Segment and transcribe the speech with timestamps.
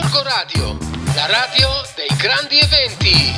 [0.00, 0.78] Gorgo Radio,
[1.16, 3.34] la radio dei grandi eventi.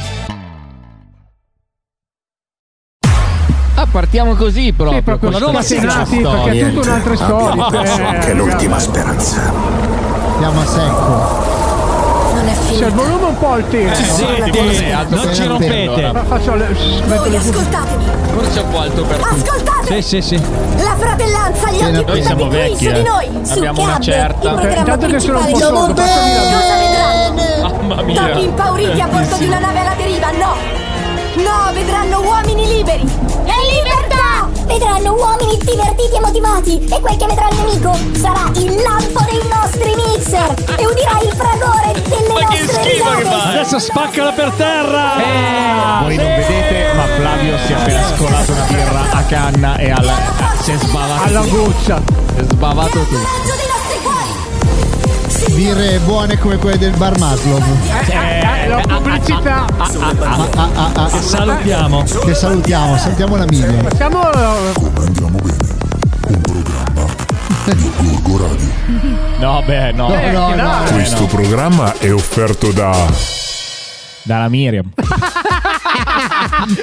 [3.77, 4.99] Ah, partiamo così proprio.
[4.99, 6.43] Sì, proprio con la scatenati, storia.
[6.43, 7.65] perché è tutto un'altra storia.
[7.65, 9.41] Abbiamo Eh, anche l'ultima speranza.
[10.35, 11.60] Andiamo a secco.
[12.41, 12.89] Non è C'è il finita.
[12.91, 13.59] volume un po'.
[13.71, 16.05] Senti, forse è alto Non ci te, rompete.
[16.05, 16.25] allora.
[16.25, 18.05] Faccio le, Voi ascoltatemi.
[18.33, 19.23] Forse è un po' alto per te.
[19.29, 20.03] Ascoltate!
[20.03, 20.43] Sì, sì, sì.
[20.83, 22.93] La fratellanza, gli Sì, occhi noi siamo vecchi, su eh.
[22.95, 23.29] di noi.
[23.51, 24.49] Abbiamo una certa.
[24.49, 26.03] il programma Intanto che sono un po' sordo?
[27.61, 28.27] Mamma mia.
[28.27, 30.55] Topi impauriti a bordo di una nave alla deriva, no!
[31.43, 33.30] No, vedranno uomini liberi!
[34.71, 36.85] Vedranno uomini divertiti e motivati!
[36.85, 40.55] E quel che vedrà il nemico sarà il lampo dei nostri mixer!
[40.79, 43.49] E udirà il fragore delle Ma nostre risate!
[43.49, 46.03] Adesso spaccala per terra.
[46.03, 50.13] Voi non vedete, ma Flavio si è appena scolato una birra a canna e al,
[50.63, 52.01] si è sbavato alla goccia.
[52.35, 53.59] Si è sbavato tutto.
[55.53, 57.63] Birre buone come quelle del bar Maslov.
[58.09, 59.67] Eh, la pubblicità.
[59.79, 59.91] Ah,
[60.55, 62.05] ah, ah, Salutiamo.
[62.25, 63.89] che salutiamo, salutiamo la Miriam.
[63.89, 64.21] Facciamo
[64.75, 65.79] Come andiamo bene?
[66.29, 67.07] Un programma
[67.65, 68.69] di Gorgo Radio.
[69.39, 70.15] No, beh, no.
[70.15, 70.63] Eh, no, che no.
[70.63, 70.93] dai.
[70.93, 72.95] Questo programma è offerto da
[74.23, 74.89] Dalla Miriam.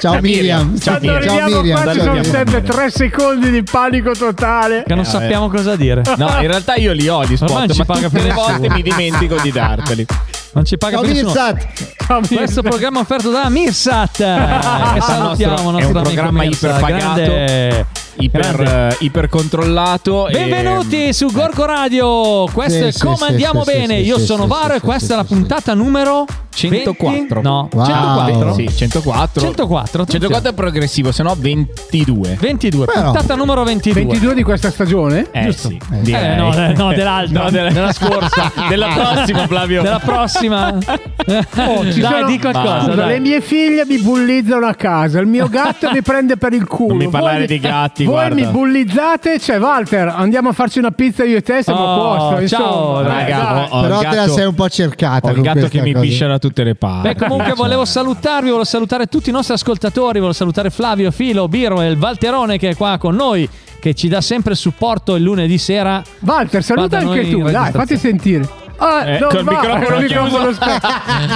[0.01, 0.77] Ciao Miriam.
[0.79, 1.15] Ciao, Miriam.
[1.15, 1.81] arriviamo Miriam.
[1.81, 4.83] qua ci Ciao, sono sempre tre secondi di panico totale.
[4.85, 6.01] Che non sappiamo cosa dire.
[6.17, 8.81] No, in realtà io li ho di Ormai spot, ci ma tutte le volte mi
[8.81, 10.05] dimentico di darteli.
[10.57, 11.33] Non ci paga più nessuno.
[11.33, 12.35] Mirzat.
[12.35, 14.17] Questo programma è offerto da Mirsat.
[14.17, 16.79] che salutiamo, È un nostro amico programma Mirsat.
[16.79, 17.85] iperpagato, Grande.
[18.19, 20.27] Iper, eh, ipercontrollato.
[20.27, 22.45] e- Benvenuti su Gorgo Radio.
[22.51, 23.97] Questo Sì, è sì, Come sì, andiamo sì, bene.
[23.99, 26.25] sì, Io sì, sono sì, Varo sì, e questa sì, è la sì, puntata numero
[26.49, 27.11] 104.
[27.11, 27.41] 20?
[27.43, 27.85] No, Wow.
[27.85, 28.53] 104.
[28.55, 29.41] Sì, 104.
[29.41, 30.05] 104.
[30.05, 32.37] 104 è progressivo, se no 22.
[32.39, 34.01] 22, Però- puntata numero 22.
[34.01, 35.27] 22 di questa stagione?
[35.31, 35.67] Eh Giusto.
[35.67, 36.35] sì, Eh, direi.
[36.37, 39.81] no, eh, no, dell'altra, No, della- della scorsa, Della prossima, Flavio.
[39.83, 40.75] della prossima.
[41.27, 42.79] Oh, ci dai, sono- di qualcosa.
[42.81, 43.07] Scusa, dai.
[43.09, 46.93] le mie figlie mi bullizzano a casa, il mio gatto mi prende per il culo.
[46.93, 48.35] Non mi parlare Voi- di gatti, Voi guarda.
[48.35, 52.17] mi bullizzate, cioè Walter, andiamo a farci una pizza io e te, siamo Oh, a
[52.35, 52.47] posto.
[52.47, 53.41] ciao, raga, Eh, dai.
[53.41, 55.27] ho- ho Però il te la gatto- sei un po' cercata.
[55.27, 56.05] Ho il gatto che mi cosa.
[56.05, 57.07] piscia da tutte le parti.
[57.09, 61.81] Beh, comunque volevo salutarvi, volevo salutare tutti i nostri ascoltatori, volevo salutare Flavio, Filo, Biro
[61.81, 63.47] e il Valterone che è qua con noi,
[63.79, 66.01] che ci dà sempre supporto il lunedì sera.
[66.21, 68.47] Walter, saluta anche tu, dai, fatti sentire.
[68.79, 70.53] Ah, Eh, non col va, microfono col microfono chiuso.
[70.61, 70.87] spento.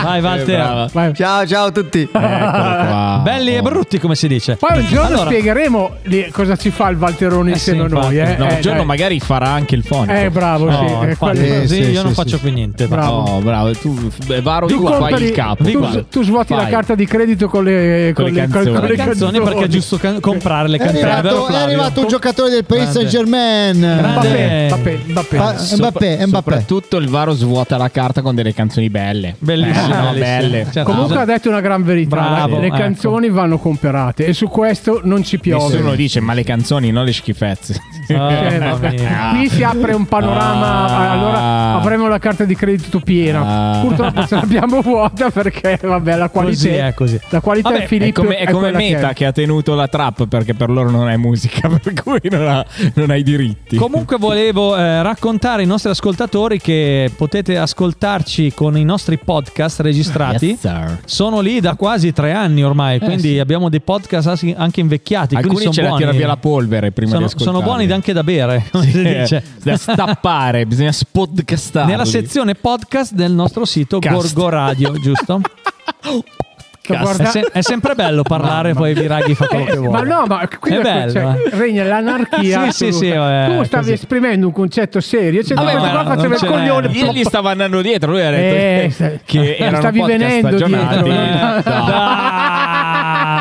[0.03, 0.57] Vai Eh, Valter.
[0.57, 0.90] brava.
[0.94, 1.13] Vai.
[1.16, 2.07] Ciao, ciao a tutti.
[2.12, 4.56] Belli e brutti come si dice.
[4.57, 5.96] Poi un giorno Allora, spiegheremo
[6.31, 8.19] cosa ci fa il Valterone Eh insieme sì, a noi.
[8.19, 8.85] Eh, No, Eh, un giorno dai.
[8.88, 10.13] magari farà anche il fonico.
[10.13, 11.09] Eh, bravo, no, sì.
[11.09, 12.44] eh, quello- Eh, sì, io non sì, faccio sì.
[12.44, 12.88] più niente.
[12.88, 13.25] Bravo.
[13.28, 13.72] No, bravo.
[13.73, 14.09] Tu,
[14.41, 15.63] Varo, Tu, tu fai il capo.
[15.63, 16.72] Tu, tu svuoti la Vai.
[16.72, 18.75] carta di credito con le, Con le con canzoni.
[18.78, 21.02] con Le canzoni perché è giusto can- comprare le È canzoni.
[21.03, 22.90] vero, arrivato, è arrivato un giocatore del Paris.
[22.91, 23.78] Saint Germain.
[23.78, 24.68] Mbappé,
[25.08, 26.28] Mbappé, Mbappé.
[26.28, 29.35] Soprattutto il Varo svuota la carta con delle canzoni belle.
[29.39, 30.67] Bellissime, Eh, no, belle.
[30.71, 30.83] Certo.
[30.91, 32.15] Comunque ha detto una gran verità.
[32.15, 32.77] Bravo, le ecco.
[32.77, 35.73] canzoni vanno comprate e su questo non ci piove.
[35.73, 37.79] Nessuno dice, ma le canzoni, non le schifezze.
[38.07, 39.29] Mia.
[39.31, 41.11] Qui si apre un panorama, Ah.
[41.11, 43.41] allora avremo la carta di credito piena.
[43.77, 43.79] Ah.
[43.81, 47.19] Purtroppo ce l'abbiamo vuota perché vabbè, la qualità Così è, così.
[47.29, 49.13] La qualità Vabbè, è È Filippo come, è come che Meta è.
[49.13, 52.65] che, ha tenuto la trap perché per loro non è musica, per cui non ha,
[52.95, 53.75] non ha i diritti.
[53.77, 60.57] Comunque volevo eh, raccontare ai nostri ascoltatori che potete ascoltarci con i nostri podcast registrati.
[60.59, 61.01] Yes.
[61.05, 63.37] Sono lì da quasi tre anni ormai, quindi sì.
[63.37, 65.35] abbiamo dei podcast anche invecchiati.
[65.35, 66.17] Alcuni ce sono la tira buoni.
[66.17, 67.59] via la polvere prima sono, di ascoltarli.
[67.59, 71.91] sono buoni anche da bere, si Eh, da stappare, bisogna spodcastarli.
[71.91, 74.33] Nella sezione podcast del nostro sito Cast.
[74.33, 75.41] Gorgo Radio, giusto?
[76.83, 80.03] È, guarda- se- è sempre bello parlare, poi Viraghi fa quello che Eh, vuole.
[80.03, 81.49] ma no, ma qui È da- bello, cioè, eh.
[81.57, 82.71] regna l'anarchia.
[82.71, 83.91] Sì, sì, sì, eh, tu stavi così.
[83.93, 85.43] esprimendo un concetto serio.
[85.43, 86.87] Cioè, Vabbè, ma qua faceva il coglione.
[86.93, 90.19] Io gli stavo andando dietro, lui ha detto Eh, che, stai- che erano stavi podcast
[90.23, 91.03] venendo stagionati.
[91.03, 91.71] dietro.
[91.71, 91.81] Eh,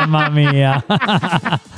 [0.07, 0.83] Mamma mia.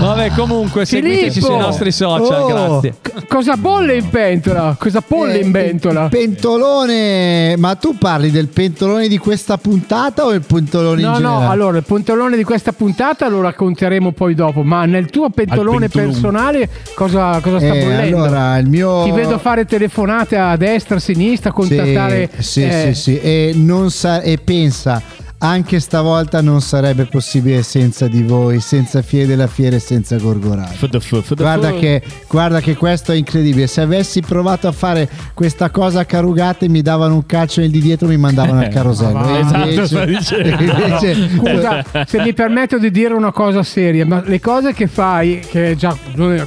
[0.00, 2.46] Vabbè, comunque seguiteci sui nostri social, Oh.
[2.46, 2.94] grazie.
[3.02, 4.74] C- Cosa bolle in pentola?
[4.78, 6.04] Cosa bolle Eh, in pentola?
[6.04, 7.56] il Pentolone.
[7.58, 11.44] Ma tu parli del pentolone di questa puntata o il pentolone in No, generale?
[11.44, 15.88] no, allora il pentolone di questa puntata lo racconteremo poi dopo, ma nel tuo pentolone
[15.88, 18.16] personale cosa, cosa sta Eh, bollendo?
[18.22, 22.30] allora, il mio Ti vedo fare telefonate a destra, a sinistra, Sì, contattare...
[22.38, 25.02] sì, eh, sì, sì, E, non sa- e pensa
[25.40, 31.34] anche stavolta non sarebbe possibile senza di voi, senza Fiere della Fiera e senza FDF.
[31.36, 33.68] Guarda che, guarda che questo è incredibile.
[33.68, 37.80] Se avessi provato a fare questa cosa a carugate, mi davano un calcio nel di
[37.80, 39.12] dietro, mi mandavano al carosello.
[39.18, 39.68] ma E va.
[39.82, 40.48] Esatto, dicendo.
[40.74, 45.40] invece- Scusa, se mi permetto di dire una cosa seria, ma le cose che fai,
[45.48, 45.96] che è già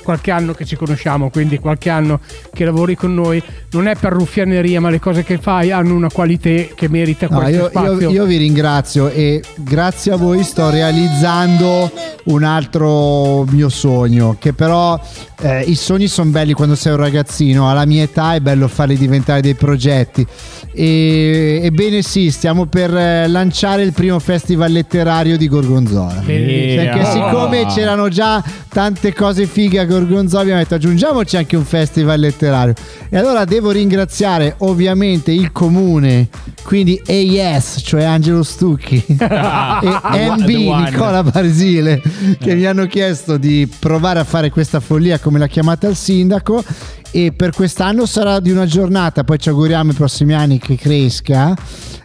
[0.03, 2.19] qualche anno che ci conosciamo, quindi qualche anno
[2.53, 3.41] che lavori con noi,
[3.71, 7.39] non è per ruffianeria, ma le cose che fai hanno una qualità che merita No,
[7.39, 11.92] questo io, io- io vi ringrazio e grazie a voi sto realizzando
[12.25, 15.00] un altro mio sogno che però
[15.39, 18.98] eh, i sogni sono belli quando sei un ragazzino alla mia età è bello farli
[18.98, 20.25] diventare dei progetti
[20.73, 26.21] e, ebbene sì stiamo per eh, lanciare il primo festival letterario di Gorgonzola.
[26.25, 26.83] Bellissimo.
[26.83, 32.19] perché siccome c'erano già tante cose fighe a Gorgonzola abbiamo detto aggiungiamoci anche un festival
[32.19, 32.73] letterario.
[33.09, 36.29] E allora devo ringraziare ovviamente il comune
[36.63, 40.47] quindi AES cioè Angelo Stucchi e MB.
[40.47, 42.01] Nicola Barsile
[42.39, 46.63] che mi hanno chiesto di provare a fare questa follia come l'ha chiamata il sindaco
[47.11, 51.53] e per quest'anno sarà di una giornata poi ci auguriamo i prossimi anni che cresca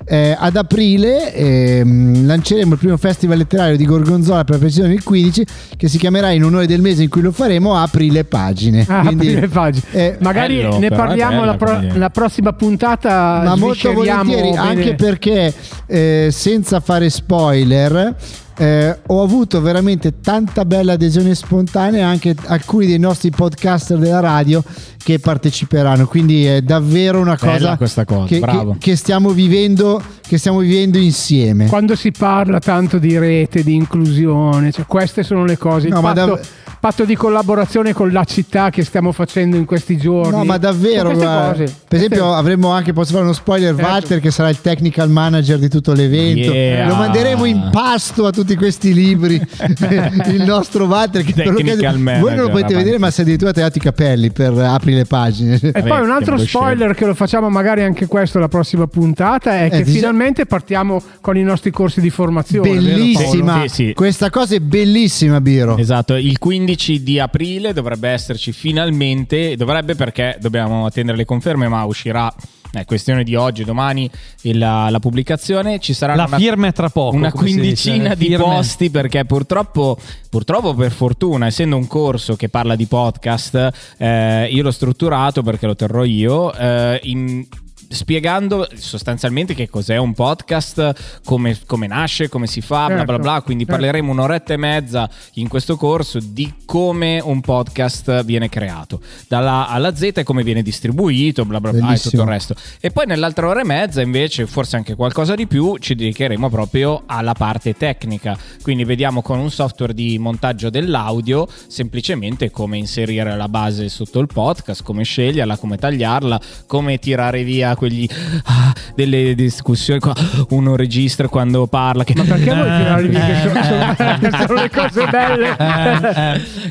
[0.09, 5.03] eh, ad aprile ehm, lanceremo il primo festival letterario di Gorgonzola per la precisione il
[5.03, 5.45] 15
[5.77, 9.29] che si chiamerà in onore del mese in cui lo faremo Aprile Pagine Ah, Quindi,
[9.29, 9.85] aprire pagine.
[9.93, 13.43] eh, Magari bello, ne parliamo bella la, pro- la prossima puntata.
[13.45, 15.53] ma molto volentieri bene- anche perché
[15.87, 18.15] eh, senza fare spoiler
[18.59, 24.63] eh, ho avuto veramente tanta bella adesione spontanea anche alcuni dei nostri podcaster della radio
[25.07, 28.73] che parteciperanno quindi è davvero una cosa, questa cosa, che, bravo.
[28.73, 33.75] che- che stiamo vivendo che stiamo vivendo insieme Quando si parla tanto di rete, di
[33.77, 35.87] inclusione, cioè queste sono le cose.
[35.87, 36.47] Il No, ma patto, dav-
[36.81, 40.33] patto di collaborazione con la città che stiamo facendo in questi giorni.
[40.37, 41.51] No, ma davvero, Queste guarda.
[41.53, 41.63] cose.
[41.87, 43.89] per esempio, Queste- avremmo anche, posso fare uno spoiler, Certo.
[43.89, 46.53] Walter che sarà il technical manager di tutto l'evento.
[46.53, 46.89] Yeah.
[46.89, 49.35] Lo manderemo in pasto a tutti questi libri.
[50.27, 52.75] il nostro Walter, che Technical che- voi non lo manager, potete avanti.
[52.75, 55.55] vedere, ma si è addirittura tagliato i capelli per apri le pagine.
[55.63, 59.61] E Vabbè, poi un altro spoiler che lo facciamo magari anche questo la prossima puntata
[59.65, 62.69] è che dice- finalmente partiamo con i nostri corsi di formazione.
[62.71, 63.93] Bellissima, Sì, sì.
[63.95, 65.77] questa cosa è bellissima, Biro.
[65.77, 71.85] Esatto, il 15 di aprile dovrebbe esserci finalmente, dovrebbe perché dobbiamo attendere le conferme, ma
[71.85, 72.33] uscirà,
[72.81, 74.11] è questione di oggi, domani,
[74.43, 75.79] la, la pubblicazione.
[75.79, 77.17] Ci sarà La una, firma tra poco.
[77.17, 78.45] una quindicina dice, di firme.
[78.45, 79.99] posti perché purtroppo,
[80.31, 85.67] purtroppo per fortuna, essendo un corso che parla di podcast, eh, io l'ho strutturato perché
[85.67, 86.53] lo terrò io.
[86.55, 87.47] eh, in-
[87.89, 93.23] spiegando sostanzialmente che cos'è un podcast, come, come nasce, come si fa, bla bla Certo,
[93.23, 93.43] bla.
[93.43, 93.79] Quindi certo.
[93.79, 99.73] parleremo un'oretta e mezza in questo corso di come un podcast viene creato, dalla A
[99.73, 102.55] alla Z e come viene distribuito, bla bla bla e tutto il resto.
[102.81, 107.03] E poi nell'altra ora e mezza, invece, forse anche qualcosa di più, ci dedicheremo proprio
[107.07, 108.37] alla parte tecnica.
[108.63, 114.27] Quindi vediamo con un software di montaggio dell'audio semplicemente come inserire la base sotto il
[114.27, 118.09] podcast, come sceglierla, come tagliarla, come tirare via quegli
[118.45, 120.01] ah, delle discussioni.
[120.01, 120.13] qua.
[120.51, 122.03] Uno registra quando parla.
[122.03, 123.25] Che, Ma perché vuoi Ah, tirare via?
[123.27, 123.95] Che sono, eh,
[124.31, 125.57] sono- sono le cose belle.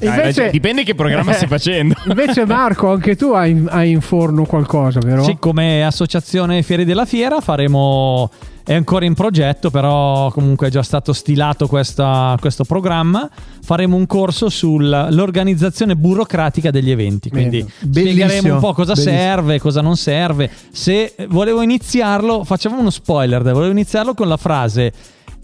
[0.01, 1.93] eh, Invece- dipende che programma stai facendo.
[2.07, 5.23] Invece Marco, anche tu hai, hai in forno qualcosa, vero?
[5.23, 8.29] Sì, come associazione Fieri della Fiera faremo.
[8.67, 13.29] È ancora in progetto, però comunque è già stato stilato questa- questo programma.
[13.61, 17.29] Faremo un corso sull'organizzazione burocratica degli eventi.
[17.29, 17.69] Quindi Bene.
[17.91, 19.17] spiegheremo Bellissimo, un po' cosa bellissimo.
[19.17, 20.49] serve, cosa non serve.
[20.71, 23.41] Se volevo iniziarlo, facciamo uno spoiler.
[23.43, 24.91] Volevo iniziarlo con la frase.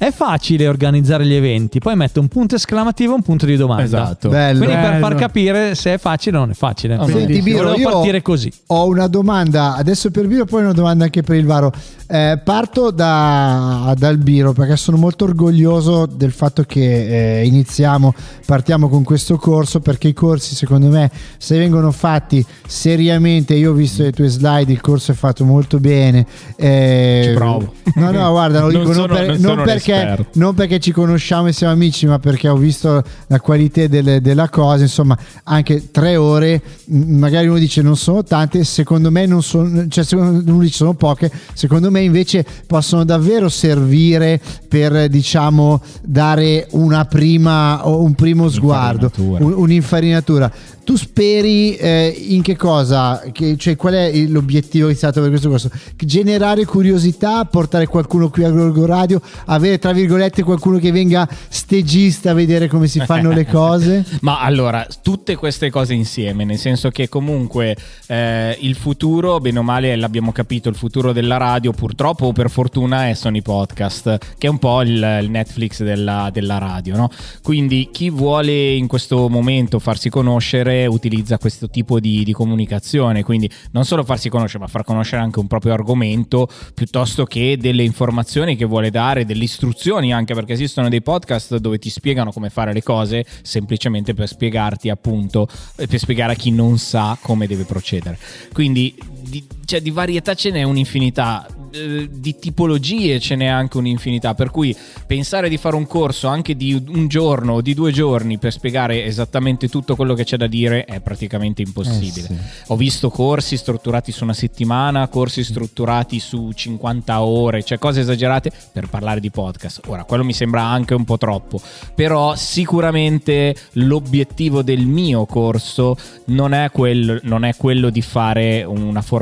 [0.02, 3.84] È facile organizzare gli eventi, poi metto un punto esclamativo e un punto di domanda.
[3.84, 4.30] Esatto.
[4.30, 4.58] Bello.
[4.66, 6.96] Quindi per far capire se è facile o non è facile.
[6.96, 8.52] Ah, Senti, Biro, volevo io partire così.
[8.70, 11.72] Ho una domanda, adesso per Biro, poi una domanda anche per il Varo.
[12.08, 18.14] Eh, parto da, dal Biro perché sono molto orgoglioso del fatto che eh, iniziamo,
[18.46, 23.74] partiamo con questo corso perché i corsi secondo me se vengono fatti seriamente, io ho
[23.74, 26.26] visto le tue slide, il corso è fatto molto bene.
[26.58, 27.72] eh, Ci provo.
[27.96, 30.80] No, no, guarda, lo Non dico non, sono- per- non non un perché, non perché
[30.80, 34.84] ci conosciamo e siamo amici, ma perché ho visto la qualità delle- della cosa.
[34.84, 40.04] Insomma, anche tre ore, magari uno dice non sono tante, secondo me non sono, cioè
[40.04, 47.06] secondo uno dice sono poche, secondo me invece possono davvero servire per diciamo dare una
[47.06, 49.10] prima o un primo sguardo,
[49.56, 50.52] Un'infarinatura.
[50.92, 53.24] Tu speri eh, in che cosa?
[53.32, 55.70] Che- cioè, qual è l'obiettivo che è stato per questo corso?
[55.96, 62.32] Generare curiosità, portare qualcuno qui a Gorgo Radio, avere tra virgolette qualcuno che venga stagista
[62.32, 64.06] a vedere come si fanno le cose?
[64.20, 67.74] Ma allora, tutte queste cose insieme, nel senso che comunque
[68.08, 72.50] eh, il futuro, bene o male, l'abbiamo capito, il futuro della radio purtroppo o per
[72.50, 77.10] fortuna è Sony Podcast, che è un po' il, il Netflix della, della radio, no?
[77.42, 83.50] Quindi chi vuole in questo momento farsi conoscere utilizza questo tipo di, di comunicazione, quindi
[83.72, 88.56] non solo farsi conoscere, ma far conoscere anche un proprio argomento piuttosto che delle informazioni
[88.56, 92.74] che vuole dare, delle istruzioni anche perché esistono dei podcast dove ti spiegano come fare
[92.74, 95.48] le cose semplicemente per spiegarti appunto,
[95.78, 98.18] eh, per spiegare a chi non sa come deve procedere.
[98.52, 98.96] Quindi
[99.32, 101.48] di, cioè, di varietà ce n'è un'infinità.
[101.72, 104.76] eh, Di tipologie ce n'è anche un'infinità, per cui
[105.08, 109.06] pensare di fare un corso anche di un giorno o di due giorni per spiegare
[109.06, 112.28] esattamente tutto quello che c'è da dire è praticamente impossibile.
[112.30, 112.38] Eh sì.
[112.68, 118.52] Ho visto corsi strutturati su una settimana, corsi strutturati su 50 ore, cioè cose esagerate
[118.74, 119.80] per parlare di podcast.
[119.88, 121.62] Ora, quello mi sembra anche un po' troppo,
[121.96, 125.96] però sicuramente l'obiettivo del mio corso
[126.26, 129.20] non è, quel- non è quello di fare una formazione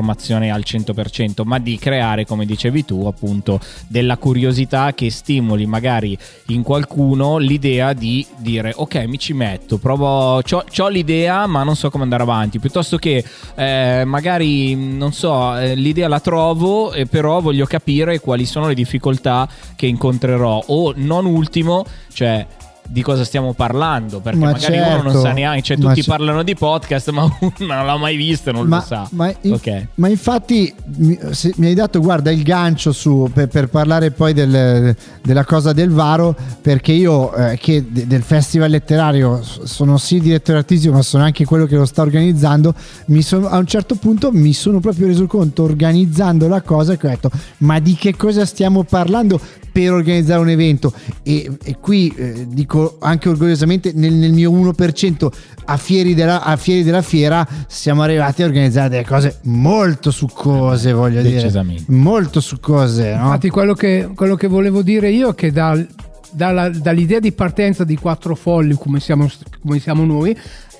[0.49, 6.63] al 100%, ma di creare, come dicevi tu, appunto, della curiosità che stimoli magari in
[6.63, 12.03] qualcuno l'idea di dire ok, mi ci metto, provo, ho l'idea, ma non so come
[12.03, 13.23] andare avanti, piuttosto che
[13.55, 18.73] eh, magari, non so, eh, l'idea la trovo, eh, però voglio capire quali sono le
[18.73, 20.63] difficoltà che incontrerò.
[20.67, 22.45] O non ultimo, cioè
[22.91, 26.07] di cosa stiamo parlando, perché Ma magari uno non certo, sa neanche, cioè tutti c-
[26.07, 29.07] parlano di podcast, ma uno non l'ha mai visto e non ma, lo sa.
[29.11, 29.87] ma in- ok.
[29.95, 34.33] ma infatti mi, se- mi hai dato, guarda, il gancio su, per, per parlare poi
[34.33, 40.19] del- della cosa del Varo, perché io eh, che de- del festival letterario sono sì
[40.19, 42.73] direttore artistico, ma sono anche quello che lo sta organizzando,
[43.07, 47.05] mi sono- a un certo punto mi sono proprio reso conto organizzando la cosa che
[47.05, 47.29] ho detto,
[47.59, 49.39] ma di che cosa stiamo parlando?
[49.83, 50.93] Per organizzare un evento.
[51.23, 55.27] E, e qui eh, dico anche orgogliosamente nel, nel mio 1%
[55.65, 60.91] a fieri, della, a fieri della fiera siamo arrivati a organizzare delle cose molto succose
[60.91, 61.51] voglio dire.
[61.87, 63.25] Molto succose no?
[63.25, 65.87] Infatti, quello che, quello che volevo dire io è che dal-
[66.31, 69.29] dalla- dall'idea di partenza di quattro folli, come siamo,
[69.61, 70.35] come siamo noi,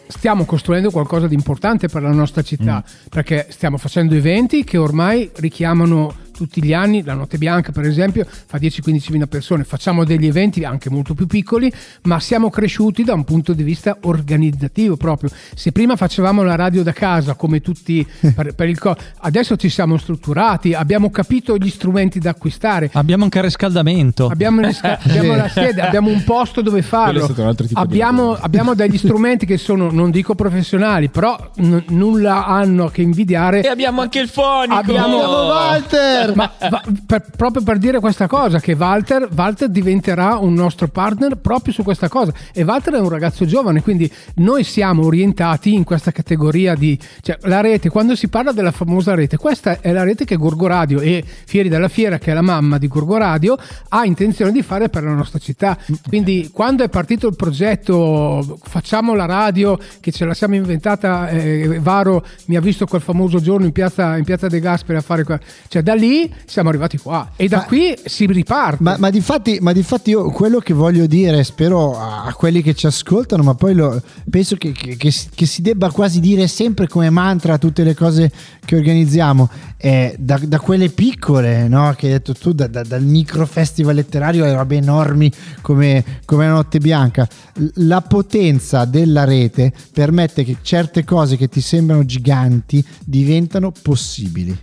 [0.08, 5.30] stiamo costruendo qualcosa di importante per la nostra città, perché stiamo facendo eventi che ormai
[5.36, 10.26] richiamano tutti gli anni, la Notte Bianca per esempio fa 10-15 mila persone, facciamo degli
[10.26, 11.70] eventi anche molto più piccoli,
[12.04, 15.30] ma siamo cresciuti da un punto di vista organizzativo proprio.
[15.54, 19.68] Se prima facevamo la radio da casa come tutti per, per il co- adesso ci
[19.68, 24.28] siamo strutturati, abbiamo capito gli strumenti da acquistare, Abbiamo anche il riscaldamento.
[24.28, 27.26] Abbiamo, le sca- abbiamo la sede, abbiamo un posto dove farlo.
[27.26, 31.38] stato un altro tipo di Abbiamo, abbiamo degli strumenti che sono, non dico professionali, però
[31.58, 33.62] n- nulla hanno che invidiare.
[33.62, 34.74] E abbiamo anche il fonico.
[34.76, 35.18] Abbiamo-
[35.50, 40.88] Walter Ma va- per- proprio per dire questa cosa, che Walter, Walter diventerà un nostro
[40.88, 42.34] partner proprio su questa cosa.
[42.54, 46.98] E Walter è un ragazzo giovane, quindi noi siamo orientati in questa categoria di.
[47.22, 50.68] Cioè, la rete, quando si parla della famosa rete, questa è la rete che Gorgo
[50.68, 53.58] Radio e Fieri della Fiera, che è la mamma di Gorgo Radio,
[53.90, 55.78] ha intenzione di fare per la nostra città.
[56.08, 61.80] Quindi, quando è partito il progetto Facciamo la radio, che ce la siamo inventata, eh,
[61.82, 65.24] Varo mi ha visto quel famoso giorno in piazza, in piazza De Gasperi a fare.
[65.68, 68.82] Cioè, da lì siamo arrivati qua e da Ma- qui si riparte.
[68.84, 72.88] Ma, ma, difatti, ma difatti io quello che voglio dire, spero a, quelli che ci
[72.88, 76.88] ascoltano, ma poi lo- penso che, che- che si- che si debba quasi dire sempre
[76.88, 78.32] come mantra tutte le cose
[78.70, 81.92] che organizziamo, è da, da quelle piccole, no?
[81.98, 86.46] che hai detto tu, da- da- dal micro festival letterario a robe enormi come, come
[86.46, 87.28] la Notte Bianca,
[87.76, 94.56] la potenza della rete permette che certe cose che ti sembrano giganti diventano possibili.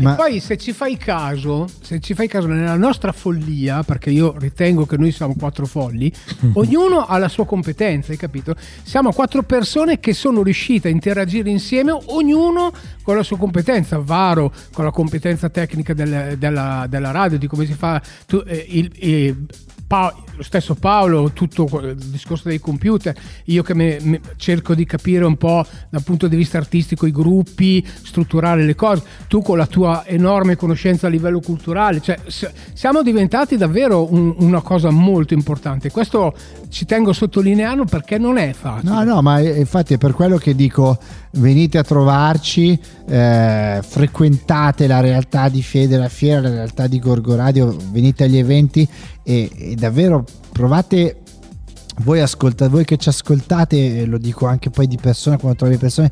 [0.00, 4.34] Ma, Poi se ci fai caso, se ci fai caso nella nostra follia, perché io
[4.38, 6.12] ritengo che noi siamo quattro folli,
[6.54, 8.54] ognuno ha la sua competenza, hai capito?
[8.82, 13.98] Siamo quattro persone che sono riuscite a interagire insieme, ognuno con la sua competenza.
[13.98, 18.64] Varo con la competenza tecnica del- della, della radio, di come si fa tu- eh,
[18.68, 19.36] il- eh,
[19.86, 24.86] Pa- lo stesso Paolo, tutto il discorso dei computer, io che me- me- cerco di
[24.86, 29.58] capire un po' dal punto di vista artistico i gruppi, strutturare le cose, tu con
[29.58, 34.88] la tua enorme conoscenza a livello culturale, cioè s- siamo diventati davvero un- una cosa
[34.90, 35.90] molto importante.
[35.90, 36.34] Questo
[36.74, 38.90] ci tengo a sottolinearlo perché non è facile.
[38.90, 40.98] No, no, ma infatti è per quello che dico
[41.34, 42.76] venite a trovarci,
[43.06, 48.38] eh, frequentate la realtà di Fede, la fiera, la realtà di Gorgo Radio, venite agli
[48.38, 48.86] eventi
[49.22, 51.18] e, e davvero provate
[51.98, 56.10] voi, ascolta, voi che ci ascoltate, lo dico anche poi di persona quando trovi persone,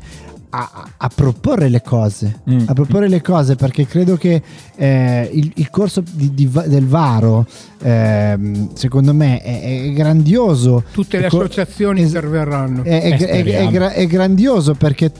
[0.55, 2.63] a, a- proporre le cose, Mm.
[2.67, 4.41] a proporre le cose perché credo che
[4.75, 7.45] eh, il, il corso di- di del Varo,
[7.81, 10.83] ehm, secondo me, è, è grandioso.
[10.91, 12.83] Tutte le associazioni es- interverranno.
[12.83, 13.67] è, è- Eh, è- speriamo.
[13.69, 15.11] è gra- è grandioso perché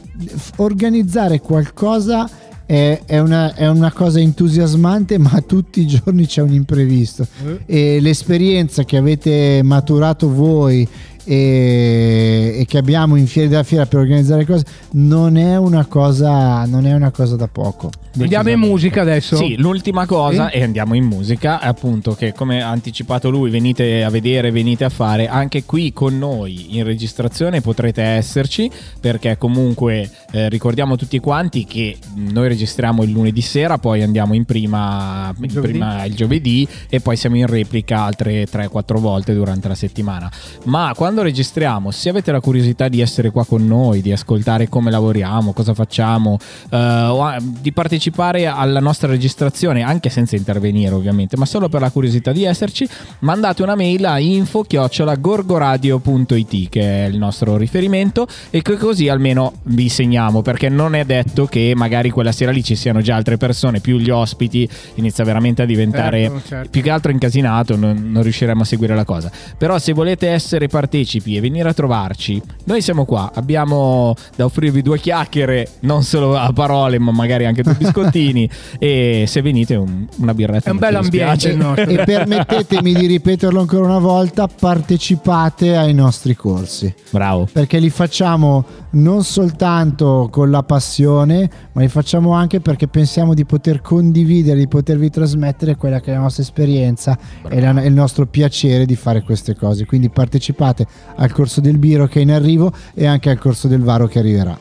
[0.57, 2.29] organizzare qualcosa
[2.65, 7.27] è, è una, è una cosa entusiasmante, ma tutti i giorni c'è un imprevisto.
[7.65, 10.87] E l'esperienza che avete maturato voi
[11.23, 16.65] e, e che abbiamo in Fiera della Fiera per organizzare cose non è una cosa,
[16.65, 17.91] non è una cosa da poco.
[18.19, 19.35] Andiamo in musica adesso?
[19.35, 20.57] Sì, l'ultima cosa, Sì?
[20.57, 24.83] e andiamo in musica, è appunto che come ha anticipato lui, venite a vedere, venite
[24.83, 31.19] a fare, anche qui con noi in registrazione potrete esserci, perché comunque eh, ricordiamo tutti
[31.19, 35.71] quanti che noi registriamo il lunedì sera, poi andiamo in prima, in Giovedì.
[35.71, 40.31] prima il giovedì e poi siamo in replica altre 3-4 volte durante la settimana.
[40.65, 44.89] Ma quando registriamo, se avete la curiosità di essere qua con noi, di ascoltare come
[44.91, 46.37] lavoriamo, cosa facciamo,
[46.69, 52.31] eh, di partecipare alla nostra registrazione, anche senza intervenire ovviamente, ma solo per la curiosità
[52.31, 52.87] di esserci,
[53.19, 60.41] mandate una mail a info-gorgoradio.it che è il nostro riferimento e così almeno vi segniamo,
[60.41, 63.97] perché non è detto che magari quella sera lì ci siano già altre persone, più
[63.97, 66.69] gli ospiti, inizia veramente a diventare Certo, certo.
[66.69, 69.31] più che altro incasinato, non, non riusciremo a seguire la cosa.
[69.57, 74.81] Però se volete essere partecipi e venire a trovarci, noi siamo qua, abbiamo da offrirvi
[74.81, 80.07] due chiacchiere, non solo a parole, ma magari anche due biscottini e se venite un-
[80.17, 80.69] una birretta.
[80.69, 81.51] È un bel ambiente.
[81.53, 86.93] E permettetemi di ripeterlo ancora una volta, partecipate ai nostri corsi.
[87.09, 87.47] Bravo.
[87.51, 93.43] perché li facciamo non soltanto con la passione, ma li facciamo anche perché pensiamo di
[93.45, 97.17] poter condividere, di potervi trasmettere quella che è la nostra esperienza
[97.49, 99.85] e la- e il nostro piacere di fare queste cose.
[99.85, 103.81] Quindi partecipate al corso del Biro che è in arrivo e anche al corso del
[103.81, 104.57] Varo che arriverà.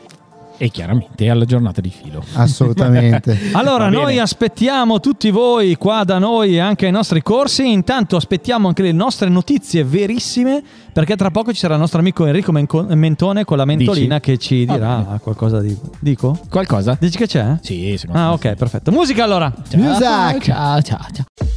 [0.55, 2.23] E chiaramente alla giornata di filo.
[2.35, 3.37] Assolutamente.
[3.53, 7.69] Allora, noi aspettiamo tutti voi qua da noi e anche ai nostri corsi.
[7.69, 10.63] Intanto aspettiamo anche le nostre notizie verissime,
[10.93, 14.37] perché tra poco ci sarà il nostro amico Enrico Menco- Mentone con la mentolina che
[14.37, 15.75] ci dirà qualcosa di...
[15.99, 16.39] Dico?
[16.49, 16.95] Qualcosa?
[16.99, 17.57] Dici che c'è?
[17.61, 18.55] Sì, secondo Ah, me ok, sì.
[18.55, 18.91] perfetto.
[18.91, 19.51] Musica allora.
[19.67, 20.43] Ciao, Music.
[20.43, 21.51] ciao, ciao, ciao.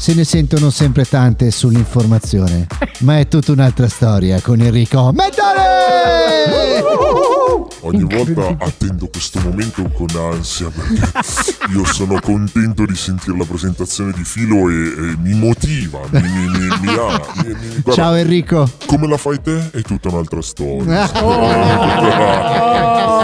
[0.00, 2.66] Se ne sentono sempre tante sull'informazione,
[3.00, 5.68] ma è tutta un'altra storia con Enrico Mentale!
[7.82, 11.12] Ogni volta attendo questo momento con ansia perché
[11.72, 16.46] io sono contento di sentire la presentazione di Filo e, e mi motiva, mi, mi,
[16.46, 17.20] mi, mi ha.
[17.42, 18.70] mi- mi- guarda, Ciao Enrico.
[18.86, 21.08] Come la fai te è tutta un'altra storia.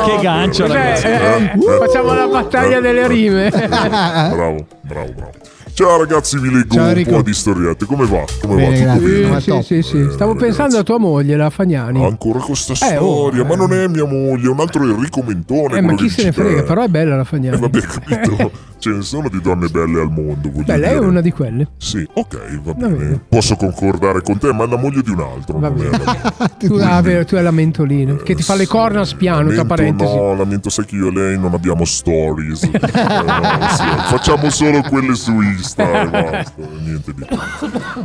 [0.04, 1.06] Che gancio, Cioè, ragazzi.
[1.06, 3.50] eh, eh, facciamo la battaglia delle rime.
[3.50, 5.32] bravo, bravo, bravo.
[5.76, 7.10] Ciao ragazzi, vi leggo Ciao, un Enrico.
[7.10, 7.84] po' di storiette.
[7.84, 8.24] Come va?
[8.40, 8.92] Come Bene, va?
[8.94, 9.20] Tutto grazie.
[9.20, 9.28] bene?
[9.28, 10.08] Ma Sì, sì, sì.
[10.10, 10.76] Stavo Eh, pensando ragazzi.
[10.78, 12.02] a tua moglie, la Fagnani.
[12.02, 13.46] Ancora questa Eh, oh, storia, eh.
[13.46, 15.76] ma non è mia moglie, è un altro Enrico Mentone.
[15.76, 16.66] Eh, ma quello chi che se ne dici frega, te.
[16.66, 17.60] però è bella la Eh, Fagnani.
[17.60, 18.50] vabbè, capito.
[18.78, 20.50] Ce ne sono di donne belle al mondo.
[20.50, 21.06] voglio Beh, lei è dire.
[21.06, 21.68] una di quelle.
[21.78, 22.94] Sì, ok, va bene.
[22.94, 23.20] bene.
[23.28, 25.58] Posso concordare con te, ma è la moglie di un altro.
[25.58, 26.04] Va non è bene.
[26.04, 26.48] la mia.
[26.68, 29.56] Tu, ah, vero, tu hai la mentolina che ti fa le corna a spiano, tra
[29.56, 30.14] Lamento, parentesi.
[30.16, 32.68] No, lamento, sai che io e lei non abbiamo stories.
[32.76, 36.52] Eh, no, sì, facciamo solo quelle su Insta e basta.
[36.82, 37.36] Niente di più.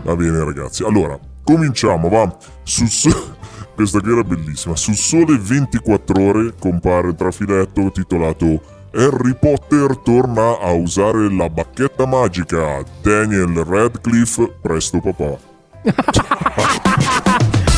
[0.04, 0.84] Va bene, ragazzi.
[0.84, 2.36] Allora, cominciamo, va.
[2.64, 3.36] Sul so-
[3.76, 4.76] Questa qui era bellissima.
[4.76, 8.62] Sul sole 24 ore compare un trafiletto titolato
[8.94, 12.84] Harry Potter torna a usare la bacchetta magica.
[13.02, 15.38] Daniel Radcliffe, presto papà.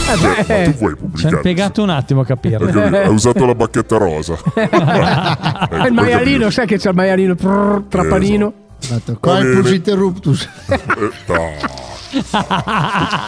[0.06, 1.36] Eh, Cioè, ma beh, tu puoi Ci ha pubblicare.
[1.38, 2.70] impiegato un attimo a capirlo.
[2.70, 4.34] Perché ha usato la bacchetta rosa.
[4.54, 8.54] eh, il maialino, sai che c'è il maialino prrr, trapanino.
[8.82, 9.18] Esatto.
[9.20, 10.48] Qua Va il interruptus.
[10.68, 10.82] Eh.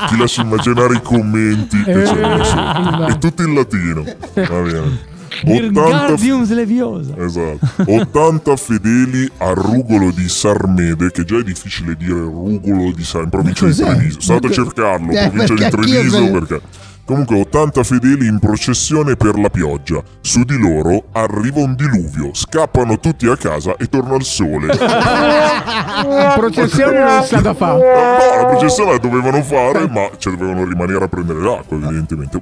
[0.10, 2.13] Ti lascio immaginare i commenti che Eh, su.
[2.15, 3.06] va.
[3.08, 4.04] È tutto in latino.
[4.04, 5.13] Va bene.
[5.43, 7.13] 80, Virgardium Leviosa.
[7.17, 7.67] esatto.
[7.91, 13.54] 80 fedeli a Rugolo di Sarmede, che già è difficile dire Rugolo di Sarmede, in
[13.54, 13.95] provincia di?
[13.95, 14.21] Treviso.
[14.21, 16.62] State a cercarlo, Eh, provincia di Treviso, perché...
[17.06, 20.02] Comunque 80 fedeli in processione per la pioggia.
[20.22, 24.76] Su di loro arriva un diluvio, scappano tutti a casa e torna il sole.
[26.36, 27.78] Processione non sa da fare.
[27.78, 32.41] No, la processione la dovevano fare, ma ci dovevano rimanere a prendere l'acqua, evidentemente.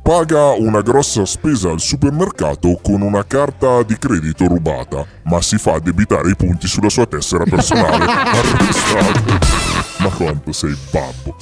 [0.00, 5.78] Paga una grossa spesa al supermercato con una carta di credito rubata, ma si fa
[5.80, 8.06] debitare i punti sulla sua tessera personale.
[9.98, 11.36] Ma quanto sei babbo.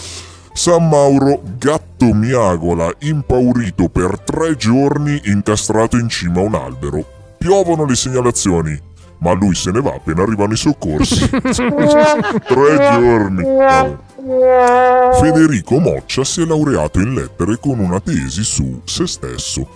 [0.56, 7.04] San Mauro, gatto miagola, impaurito per tre giorni incastrato in cima a un albero.
[7.36, 8.80] Piovono le segnalazioni,
[9.18, 11.28] ma lui se ne va appena arrivano i soccorsi.
[11.28, 13.42] tre giorni.
[15.20, 19.68] Federico Moccia si è laureato in lettere con una tesi su se stesso.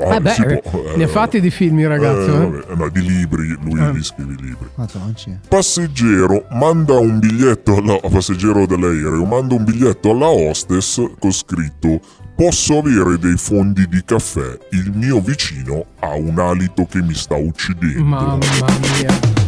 [0.00, 2.54] Ah, Eh beh, si eh, può, eh, ne ha fatti di film il ragazzo.
[2.68, 4.02] eh, no, di libri, lui Eh.
[4.02, 4.68] scrive i libri.
[4.74, 5.12] Madonna.
[5.48, 12.00] Passeggero manda un biglietto alla passeggero dell'aereo, manda un biglietto alla hostess con scritto
[12.34, 14.58] Posso avere dei fondi di caffè?
[14.70, 18.02] Il mio vicino ha un alito che mi sta uccidendo.
[18.02, 19.41] Mamma mia.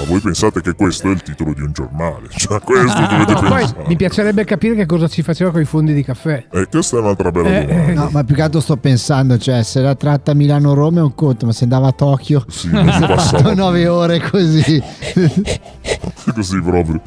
[0.00, 2.28] Ma voi pensate che questo è il titolo di un giornale?
[2.34, 3.84] Cioè, questo dovete No, poi pensare.
[3.86, 6.46] mi piacerebbe capire che cosa ci faceva con i fondi di caffè.
[6.50, 7.92] Eh, questa è un'altra bella Eh, domanda.
[8.04, 11.44] No, ma più che altro sto pensando, cioè, se la tratta Milano-Roma è un conto,
[11.46, 14.82] ma se andava a Tokyo, Sì, si fatto passava nove ore così.
[16.34, 17.00] così proprio.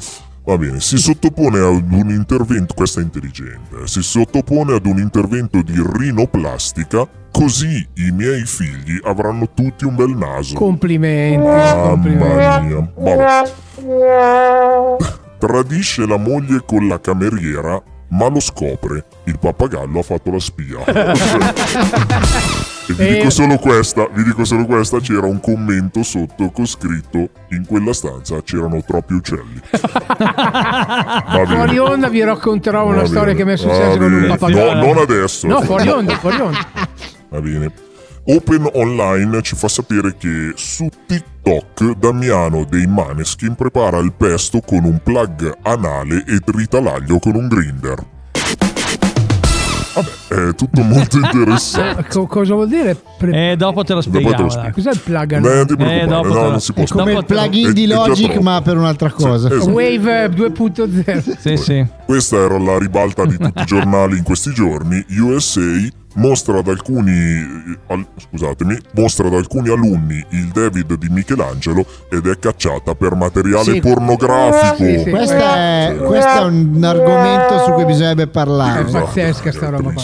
[0.46, 5.62] Va bene, si sottopone ad un intervento, questa è intelligente, si sottopone ad un intervento
[5.62, 10.56] di rinoplastica, così i miei figli avranno tutti un bel naso.
[10.56, 11.48] Complimenti.
[11.48, 12.66] Mamma complimenti.
[12.66, 12.92] mia.
[12.94, 13.54] Vabbè.
[15.40, 19.06] Tradisce la moglie con la cameriera, ma lo scopre.
[19.24, 20.84] Il pappagallo ha fatto la spia.
[22.88, 26.66] e vi E- dico solo questa, vi dico solo questa, c'era un commento sotto con
[26.66, 29.62] scritto in quella stanza c'erano troppi uccelli.
[31.46, 34.28] Fuori onda vi racconterò una storia che mi è successa con un bene.
[34.38, 34.74] pappagallo.
[34.86, 35.48] No, non adesso.
[35.48, 36.60] No, fuori onda, fuori onda.
[37.30, 37.72] Va bene.
[38.26, 44.86] Open Online ci fa sapere che su TikTok Damiano dei Maneskin prepara il pesto con
[44.86, 47.98] un plug anale e tritalaglio con un grinder.
[49.94, 52.06] Vabbè, è tutto molto interessante.
[52.10, 52.96] Co- cosa vuol dire?
[53.18, 54.72] Pre- E dopo te lo Dopo te lo spiego.
[54.74, 55.32] Cos'è il plug?
[55.34, 57.42] Eh, ti preoccupare, Eh, dopo no, te- non si può È come Dopo il lo-
[57.42, 59.48] plugin è- di Logic, ma per un'altra cosa.
[59.54, 59.70] esatto.
[59.72, 61.38] Wave 2.0.
[61.40, 61.86] Sì, sì.
[62.06, 65.04] Questa era la ribalta di tutti i giornali in questi giorni.
[65.20, 65.62] USA
[66.16, 72.28] mostra ad alcuni eh, al- scusatemi, mostra ad alcuni alunni il David di Michelangelo ed
[72.28, 73.80] è cacciata per materiale Sì.
[73.80, 74.76] pornografico.
[74.84, 75.10] Sì, sì.
[75.10, 76.04] Questo è, Sì.
[76.04, 78.86] questo è un argomento su cui bisognerebbe parlare.
[78.86, 80.04] È pazzesca sta roba qua.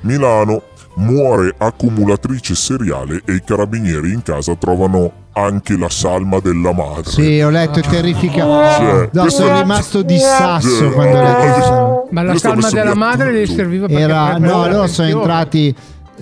[0.00, 0.62] Milano
[0.96, 7.10] muore accumulatrice seriale e i carabinieri in casa trovano anche la salma della madre.
[7.10, 8.84] Sì, ho letto, è terrificante.
[8.84, 12.08] Cioè, No, sono rimasto di sasso Cioè, quando ho letto eh, questo.
[12.10, 13.56] Ma la salma della madre le tutto.
[13.56, 15.74] serviva per Era, no, loro sono entrati.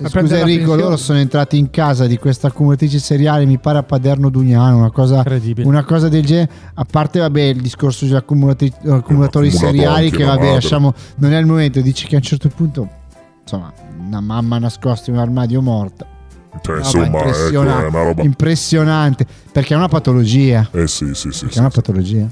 [0.05, 4.29] Scusa Enrico, loro sono entrati in casa di questa accumulatrice seriale, mi pare a Paderno
[4.31, 5.67] Dugnano, una cosa, Incredibile.
[5.67, 6.49] una cosa del genere.
[6.73, 11.45] A parte, vabbè, il discorso degli accumulatori accumulato seriali, che vabbè, lasciamo, non è il
[11.45, 11.79] momento.
[11.81, 12.89] Dici che a un certo punto,
[13.43, 13.71] insomma,
[14.05, 16.07] una mamma nascosta in un armadio morta.
[16.61, 18.23] Cioè, insomma, ecco, è impressionante, una roba.
[18.23, 20.67] impressionante, perché è una patologia.
[20.71, 21.39] Eh sì, sì, sì.
[21.39, 21.75] Perché sì, è una sì.
[21.75, 22.27] patologia.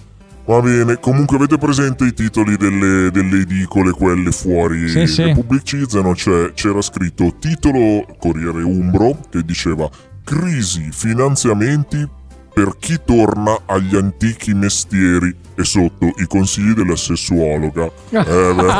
[0.46, 5.32] Va bene, comunque avete presente i titoli delle, delle edicole, quelle fuori Sì, che sì.
[5.34, 6.16] pubblicizzano?
[6.16, 9.88] Cioè, c'era scritto titolo Corriere Umbro che diceva
[10.24, 12.08] Crisi, finanziamenti
[12.54, 17.90] per chi torna agli antichi mestieri e sotto i consigli della sessuologa.
[18.12, 18.72] Eh, beh.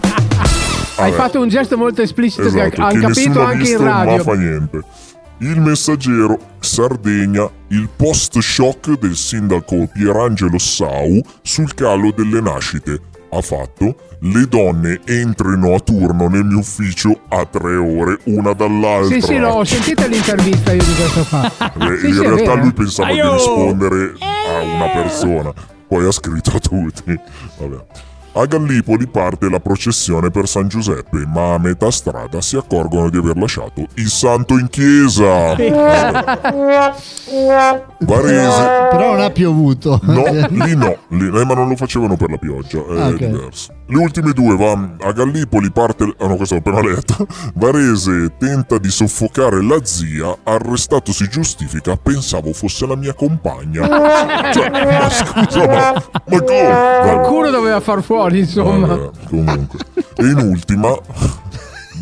[0.98, 1.22] Hai Vabbè.
[1.22, 4.16] fatto un gesto molto esplicito Esatto, che ha che capito anche visto, in radio.
[4.16, 4.82] Ma fa niente.
[5.38, 13.00] Il messaggero, Sardegna, il post shock del sindaco Pierangelo Sau sul calo delle nascite.
[13.30, 19.14] Ha fatto le donne entrino a turno nel mio ufficio a tre ore, una dall'altra.
[19.14, 21.44] Sì, sì, no, ho sentito l'intervista io di questo qua.
[21.92, 23.34] Eh, Sì, in sì, realtà lui pensava di Aiò!
[23.34, 25.52] rispondere a una persona,
[25.86, 27.20] poi ha scritto a tutti.
[27.58, 27.84] Vabbè.
[28.38, 33.16] A Gallipoli parte la processione per San Giuseppe, ma a metà strada si accorgono di
[33.16, 35.54] aver lasciato il santo in chiesa.
[38.00, 38.88] Varese.
[38.90, 39.98] Però non ha piovuto.
[40.02, 43.16] No, lì no, lì- eh, ma non lo facevano per la pioggia, è Ah, ok.
[43.16, 43.72] diverso.
[43.88, 44.72] Le ultime due, va
[45.06, 46.12] a Gallipoli parte...
[46.18, 47.26] Ah no, questo l'ho appena letto.
[47.54, 53.86] Varese tenta di soffocare la zia, arrestato si giustifica, pensavo fosse la mia compagna.
[54.52, 55.92] Cioè, ma scusa, ma,
[56.26, 56.98] ma come?
[57.02, 58.86] Qualcuno doveva far fuori, insomma.
[58.86, 59.78] Vabbè, comunque.
[60.16, 60.96] E in ultima,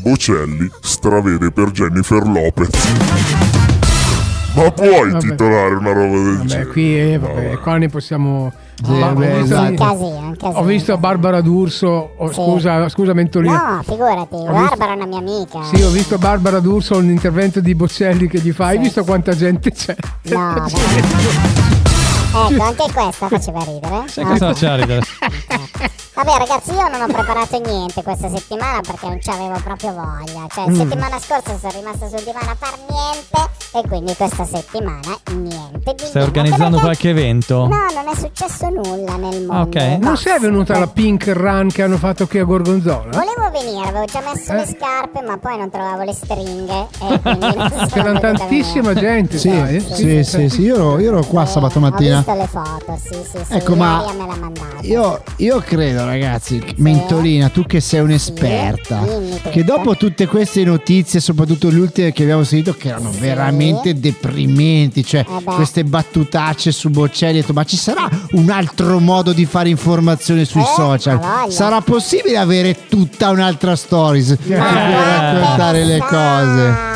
[0.03, 2.69] Bocelli stravede per Jennifer Lopez.
[4.55, 5.19] Ma puoi Vabbè.
[5.19, 6.67] titolare una roba del Vabbè, genere?
[6.69, 7.59] qui eh, vabbè, Vabbè.
[7.59, 8.53] qua ne possiamo.
[8.85, 9.71] Sì, Ma- vabbè, ho, visto, esatto.
[9.71, 10.59] Un casino, un casino.
[10.61, 12.15] ho visto Barbara D'Urso.
[12.17, 12.35] oh, Sì.
[12.35, 13.53] Scusa, scusa Mentolino.
[13.53, 15.59] No, figurati, visto- Barbara è una mia amica.
[15.73, 18.67] Sì, ho visto Barbara D'Urso un intervento di Bocelli che gli fa.
[18.67, 18.83] Hai Sì.
[18.83, 19.97] visto quanta gente c'è?
[20.23, 21.64] No, veramente.
[22.37, 24.03] Ecco, anche questa faceva ridere.
[24.09, 25.01] Sai No, cosa faceva ridere?
[26.15, 30.47] Vabbè ragazzi io non ho preparato niente questa settimana perché non ci avevo proprio voglia
[30.49, 30.75] Cioè Mm.
[30.77, 35.01] settimana scorsa sono rimasta sul divano a far niente E quindi questa settimana
[35.33, 37.67] niente di Stai niente, organizzando perché- qualche evento?
[37.67, 39.83] No non è successo nulla nel mondo Ok.
[40.01, 43.11] Non sei venuta la Pink Run che hanno fatto qui a Gorgonzola?
[43.11, 44.57] Volevo venire, avevo già messo Eh.
[44.57, 46.87] le scarpe, ma poi non trovavo le stringhe.
[47.01, 49.01] E quindi non C'era tantissima venire.
[49.15, 49.81] gente, Sì, sai.
[49.81, 52.24] sì, sì, sì, io ero, io ero qua Eh, sabato mattina.
[52.25, 53.53] Visto le foto, sì, sì, sì.
[53.55, 54.77] Ecco, ma me l'ha mandata.
[54.83, 59.51] Io, io credo, ragazzi, che- Mentolina, tu che sei un'esperta, tutto.
[59.51, 65.05] che dopo tutte queste notizie, soprattutto le ultime che abbiamo sentito, che erano veramente deprimenti,
[65.05, 69.45] cioè Eh queste battutacce su Bocelli, ho detto, ma ci sarà un altro modo di
[69.45, 71.21] fare informazione sui Eh, social?
[71.49, 74.37] Sarà possibile avere tutta un'altra stories Eh.
[74.47, 76.93] per raccontare le cose?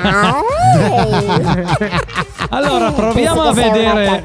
[2.52, 4.22] Ah, Allora, proviamo a vedere.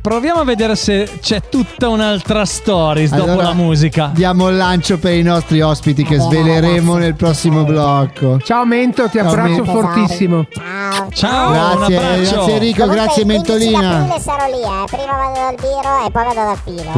[0.00, 4.10] Proviamo a vedere se c'è tutta un'altra stories dopo Allora, la musica.
[4.14, 8.38] Diamo il lancio per i nostri ospiti che sveleremo nel prossimo blocco.
[8.40, 9.72] Ciao Mento, ti abbraccio Mento.
[9.72, 10.46] fortissimo.
[10.50, 11.08] Ciao.
[11.12, 12.34] Ciao, un Grazie, abbraccio.
[12.34, 13.96] grazie Enrico, Comunque, grazie il 15 Mentolina.
[13.98, 14.84] aprile sarò lì, eh.
[14.90, 16.90] Prima vado dal biro e poi vado dal filo.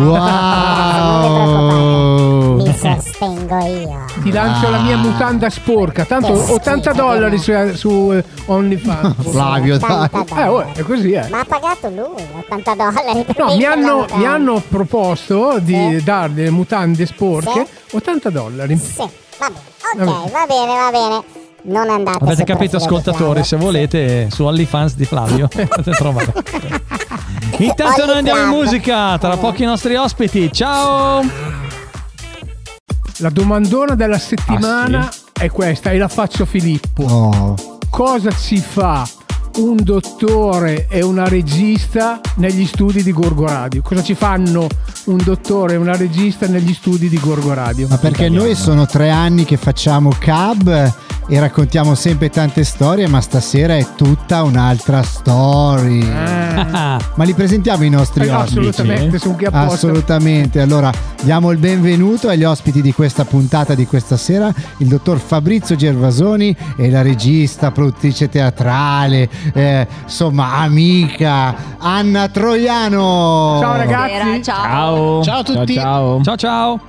[1.33, 2.63] Wow!
[2.63, 4.05] Mi sostengo io.
[4.23, 6.05] Ti lancio la mia mutanda sporca.
[6.05, 9.15] Tanto Che 80 schifo, dollari su, su eh, OnlyFans.
[9.31, 9.91] Flavio, dai.
[10.05, 11.29] 80 Eh, oh, è così, eh.
[11.29, 16.03] Ma ha pagato lui 80 dollari per No, mi hanno, mi hanno proposto di Sì.
[16.05, 17.97] dare delle mutande sporche, Sì.
[17.97, 18.77] 80 dollari.
[18.77, 18.97] Sì,
[19.39, 19.49] va
[19.95, 20.11] bene.
[20.11, 21.23] Ok, va bene, va bene.
[21.65, 23.45] Non andate Avete capito, ascoltatori?
[23.45, 26.33] Se volete, su OnlyFans di Flavio potete trovare.
[27.59, 29.17] Intanto noi andiamo in musica.
[29.19, 30.53] Tra pochi i nostri ospiti.
[30.53, 31.23] Ciao!
[33.19, 37.05] La domandona della settimana è questa e la faccio a Filippo.
[37.05, 37.55] Oh.
[37.89, 39.07] Cosa ci fa
[39.57, 43.83] un dottore e una regista negli studi di Gorgo Radio?
[43.83, 44.67] Cosa ci fanno
[45.07, 47.87] un dottore e una regista negli studi di Gorgo Radio?
[47.89, 50.93] Ma perché noi sono tre anni che facciamo cab
[51.29, 56.03] e raccontiamo sempre tante storie, ma stasera è tutta un'altra story.
[56.11, 58.59] Ah, Ma li presentiamo i nostri Eh, ospiti?
[58.59, 59.75] assolutamente, sono qui apposta.
[59.75, 60.61] Assolutamente.
[60.61, 65.77] Allora, diamo il benvenuto agli ospiti di questa puntata di questa sera, il dottor Fabrizio
[65.77, 73.59] Gervasoni e la regista, produttrice teatrale, eh, insomma, amica Anna Troiano.
[73.61, 74.43] Ciao ragazzi.
[74.43, 75.23] Ciao.
[75.23, 75.75] Ciao a tutti.
[75.75, 76.23] Ciao, ciao.
[76.23, 76.81] ciao ciao!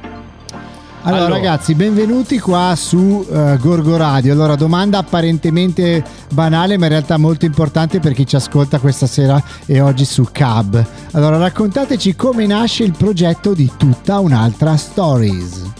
[1.05, 1.41] Allora, Allora.
[1.41, 4.31] ragazzi, benvenuti qua su eh, Gorgo Radio.
[4.31, 9.41] Allora, domanda apparentemente banale, ma in realtà molto importante per chi ci ascolta questa sera
[9.65, 10.81] e oggi su Cab.
[11.11, 15.71] Allora, raccontateci come nasce il progetto di tutta un'altra Stories.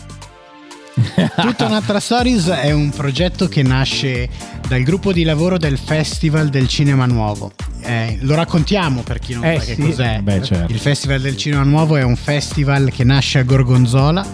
[0.93, 4.29] Tutta un'altra Stories è un progetto che nasce
[4.73, 7.51] dal gruppo di lavoro del Festival del Cinema Nuovo.
[7.81, 9.81] Eh, lo raccontiamo per chi non Eh, sa che sì.
[9.81, 10.19] cos'è.
[10.23, 10.71] Beh, certo.
[10.73, 14.25] Il Festival del Cinema Nuovo è un festival che nasce a Gorgonzola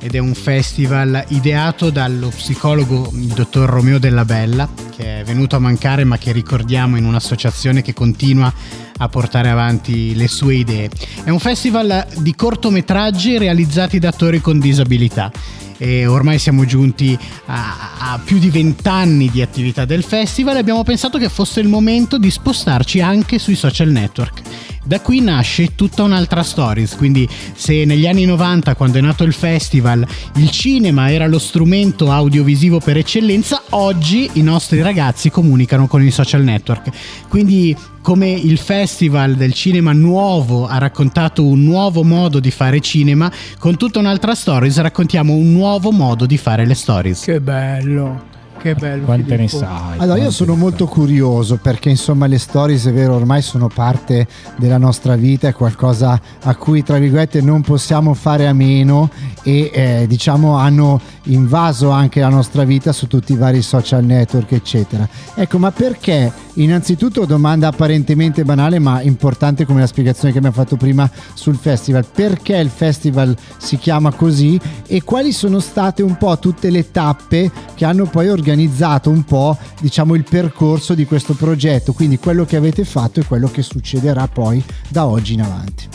[0.00, 5.54] ed è un festival ideato dallo psicologo il dottor Romeo Della Bella che è venuto
[5.54, 8.52] a mancare ma che ricordiamo in un'associazione che continua
[8.98, 10.90] a portare avanti le sue idee.
[11.22, 15.30] È un festival di cortometraggi realizzati da attori con disabilità
[15.78, 21.18] e ormai siamo giunti a, a più di vent'anni di attività del festival abbiamo pensato
[21.18, 24.42] che fosse il momento di spostarci anche sui social network.
[24.86, 29.32] Da qui nasce tutta un'altra stories, quindi se negli anni 90 quando è nato il
[29.32, 36.04] festival il cinema era lo strumento audiovisivo per eccellenza, oggi i nostri ragazzi comunicano con
[36.04, 36.90] i social network.
[37.28, 43.28] Quindi come il festival del cinema nuovo ha raccontato un nuovo modo di fare cinema,
[43.58, 47.24] con tutta un'altra stories raccontiamo un nuovo modo di fare le stories.
[47.24, 48.34] Che bello.
[48.58, 49.04] Che bello.
[49.04, 49.58] Quante ne Filippo.
[49.58, 49.98] sai?
[49.98, 54.26] Allora, io sono ne molto curioso perché, insomma, le stories, è vero, ormai sono parte
[54.56, 59.10] della nostra vita, è qualcosa a cui, tra virgolette, non possiamo fare a meno
[59.42, 64.52] e, eh, diciamo, hanno invaso anche la nostra vita su tutti i vari social network,
[64.52, 65.08] eccetera.
[65.34, 70.76] Ecco, ma perché, innanzitutto, domanda apparentemente banale, ma importante come la spiegazione che abbiamo fatto
[70.76, 76.38] prima sul festival, perché il festival si chiama così e quali sono state un po'
[76.38, 81.92] tutte le tappe che hanno poi organizzato un po' diciamo il percorso di questo progetto,
[81.92, 85.88] quindi quello che avete fatto e quello che succederà poi da oggi in avanti.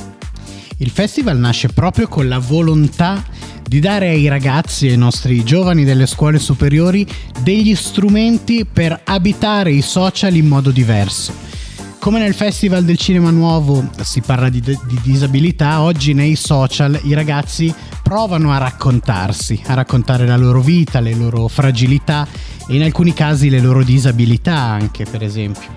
[0.78, 3.24] Il festival nasce proprio con la volontà
[3.64, 7.08] di dare ai ragazzi e ai nostri giovani delle scuole superiori
[7.42, 11.34] degli strumenti per abitare i social in modo diverso.
[12.02, 17.14] Come nel Festival del Cinema Nuovo si parla di, di disabilità, oggi nei social i
[17.14, 22.28] ragazzi provano a raccontarsi, a raccontare la loro vita, le loro fragilità
[22.68, 25.70] e in alcuni casi le loro disabilità anche, per esempio.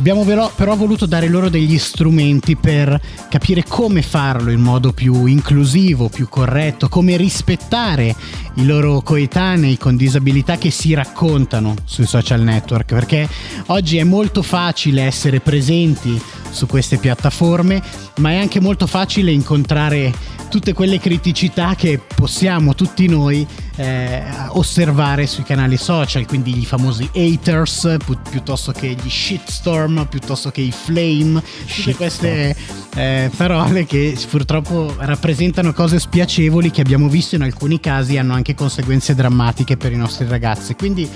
[0.00, 5.26] Abbiamo però, però voluto dare loro degli strumenti per capire come farlo in modo più
[5.26, 8.16] inclusivo, più corretto, come rispettare
[8.54, 13.28] i loro coetanei con disabilità che si raccontano sui social network, perché
[13.66, 16.18] oggi è molto facile essere presenti
[16.50, 17.82] su queste piattaforme,
[18.20, 20.14] ma è anche molto facile incontrare
[20.48, 23.46] tutte quelle criticità che possiamo tutti noi
[23.80, 30.50] eh, osservare sui canali social, quindi i famosi haters pi- piuttosto che gli shitstorm, piuttosto
[30.50, 32.54] che i flame, tutte queste
[32.94, 38.54] eh, parole che purtroppo rappresentano cose spiacevoli che abbiamo visto in alcuni casi hanno anche
[38.54, 40.74] conseguenze drammatiche per i nostri ragazzi.
[40.74, 41.08] Quindi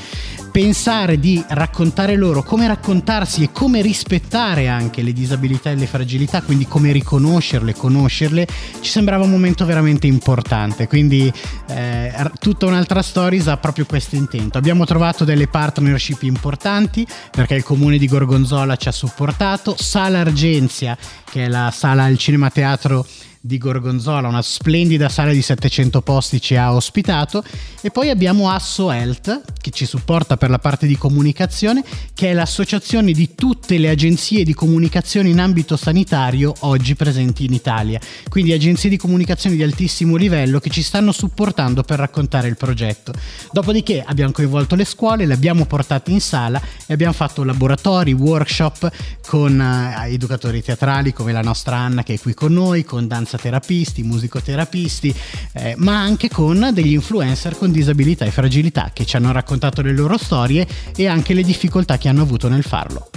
[0.55, 6.42] pensare di raccontare loro come raccontarsi e come rispettare anche le disabilità e le fragilità,
[6.42, 8.46] quindi come riconoscerle, conoscerle,
[8.81, 10.87] ci sembrava un momento veramente importante.
[10.87, 11.33] Quindi
[11.66, 12.12] eh,
[12.55, 14.59] tutta un'altra stories ha proprio questo intento.
[14.59, 20.97] Abbiamo trovato delle partnership importanti perché il comune di Gorgonzola ci ha supportato, Sala Argenzia,
[21.25, 23.05] che è la sala al Cinema Teatro
[23.47, 27.45] di Gorgonzola, una splendida sala di 700 posti ci ha ospitato
[27.83, 32.33] e poi abbiamo Asso Health che ci supporta per la parte di comunicazione che è
[32.33, 38.55] l'associazione di tutte le agenzie di comunicazione in ambito sanitario oggi presenti in Italia, quindi
[38.55, 43.13] agenzie di comunicazione di altissimo livello che ci stanno supportando per raccontare il progetto.
[43.53, 48.91] Dopodiché abbiamo coinvolto le scuole, le abbiamo portate in sala e abbiamo fatto laboratori, workshop
[49.27, 53.33] con uh, educatori teatrali come la nostra Anna che è qui con noi, con danza
[53.37, 55.14] terapisti, musicoterapisti,
[55.53, 59.92] eh, ma anche con degli influencer con disabilità e fragilità che ci hanno raccontato le
[59.92, 60.66] loro storie
[60.97, 63.11] e anche le difficoltà che hanno avuto nel farlo.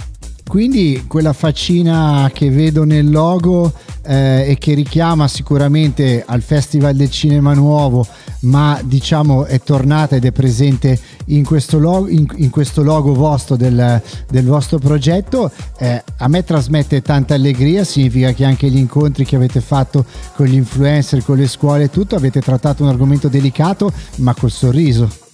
[0.48, 3.70] Quindi quella faccina che vedo nel logo
[4.02, 8.06] eh, e che richiama sicuramente al Festival del Cinema Nuovo,
[8.40, 13.56] ma diciamo è tornata ed è presente in questo logo, in, in questo logo vostro
[13.56, 19.26] del, del vostro progetto, eh, a me trasmette tanta allegria, significa che anche gli incontri
[19.26, 23.28] che avete fatto con gli influencer, con le scuole e tutto, avete trattato un argomento
[23.28, 25.27] delicato ma col sorriso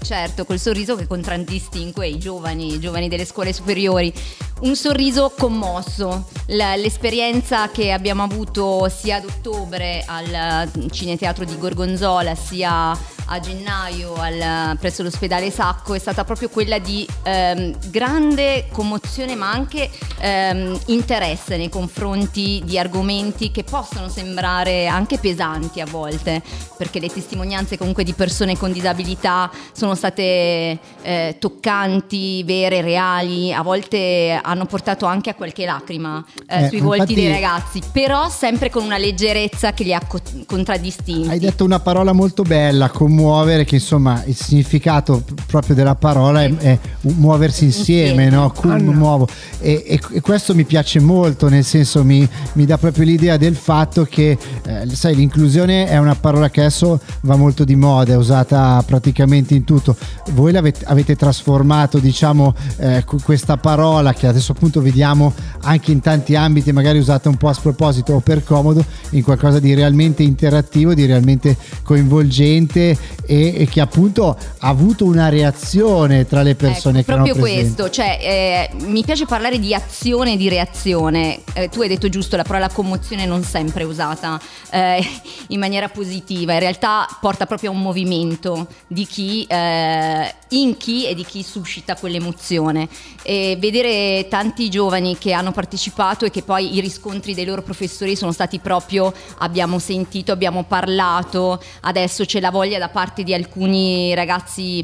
[0.00, 4.12] certo, col sorriso che contraddistingue i giovani, i giovani delle scuole superiori.
[4.60, 6.28] Un sorriso commosso.
[6.46, 12.96] l'esperienza che abbiamo avuto sia ad ottobre al Cineteatro di Gorgonzola, sia
[13.26, 19.50] a gennaio al, presso l'ospedale Sacco è stata proprio quella di ehm, grande commozione ma
[19.50, 26.42] anche ehm, interesse nei confronti di argomenti che possono sembrare anche pesanti a volte
[26.76, 33.62] perché le testimonianze comunque di persone con disabilità sono state eh, toccanti, vere, reali, a
[33.62, 38.70] volte hanno portato anche a qualche lacrima eh, eh, sui volti dei ragazzi, però sempre
[38.70, 41.28] con una leggerezza che li ha co- contraddistinti.
[41.28, 46.54] Hai detto una parola molto bella, commuovere, che insomma il significato proprio della parola è,
[46.56, 48.30] è muoversi insieme, insieme.
[48.30, 48.50] no?
[48.50, 49.28] Cum, muovo.
[49.60, 53.56] E, e, e, questo mi piace molto, nel senso mi, mi dà proprio l'idea del
[53.56, 58.16] fatto che, eh, sai, l'inclusione è una parola che adesso va molto di moda, è
[58.16, 59.96] usata praticamente in tutto tutto.
[60.32, 66.34] Voi l'avete, avete trasformato, diciamo, eh, questa parola che adesso appunto vediamo anche in tanti
[66.34, 70.94] ambiti, magari usata un po' a sproposito o per comodo, in qualcosa di realmente interattivo,
[70.94, 77.10] di realmente coinvolgente e, e che appunto ha avuto una reazione tra le persone ecco,
[77.10, 81.40] che proprio questo, cioè eh, mi piace parlare di azione e di reazione.
[81.52, 84.40] Eh, tu hai detto giusto, la parola commozione non sempre è usata
[84.70, 85.04] eh,
[85.48, 91.06] in maniera positiva, in realtà porta proprio a un movimento di chi eh, in chi
[91.06, 92.88] e di chi suscita quell'emozione.
[93.22, 98.14] E vedere tanti giovani che hanno partecipato e che poi i riscontri dei loro professori
[98.14, 104.14] sono stati proprio abbiamo sentito, abbiamo parlato, adesso c'è la voglia da parte di alcuni
[104.14, 104.82] ragazzi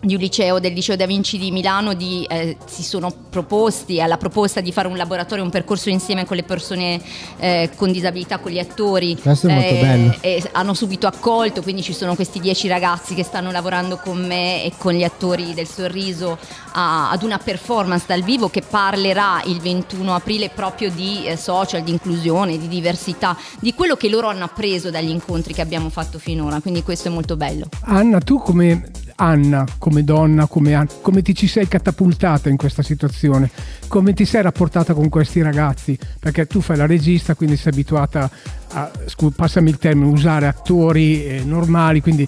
[0.00, 4.16] di un liceo, del liceo Da Vinci di Milano di, eh, si sono proposti alla
[4.16, 7.00] proposta di fare un laboratorio, un percorso insieme con le persone
[7.38, 9.16] eh, con disabilità, con gli attori.
[9.20, 10.16] Questo è molto eh, bello.
[10.20, 14.64] E hanno subito accolto, quindi ci sono questi dieci ragazzi che stanno lavorando con me
[14.64, 16.38] e con gli attori del sorriso
[16.72, 21.82] a, ad una performance dal vivo che parlerà il 21 aprile proprio di eh, social,
[21.82, 26.18] di inclusione, di diversità, di quello che loro hanno appreso dagli incontri che abbiamo fatto
[26.18, 27.66] finora, quindi questo è molto bello.
[27.82, 28.90] Anna, tu come
[29.22, 33.50] Anna, come donna, come, come ti ci sei catapultata in questa situazione?
[33.86, 35.98] Come ti sei rapportata con questi ragazzi?
[36.18, 38.30] Perché tu fai la regista, quindi sei abituata
[38.72, 38.90] a,
[39.36, 42.26] passami il termine, usare attori eh, normali, quindi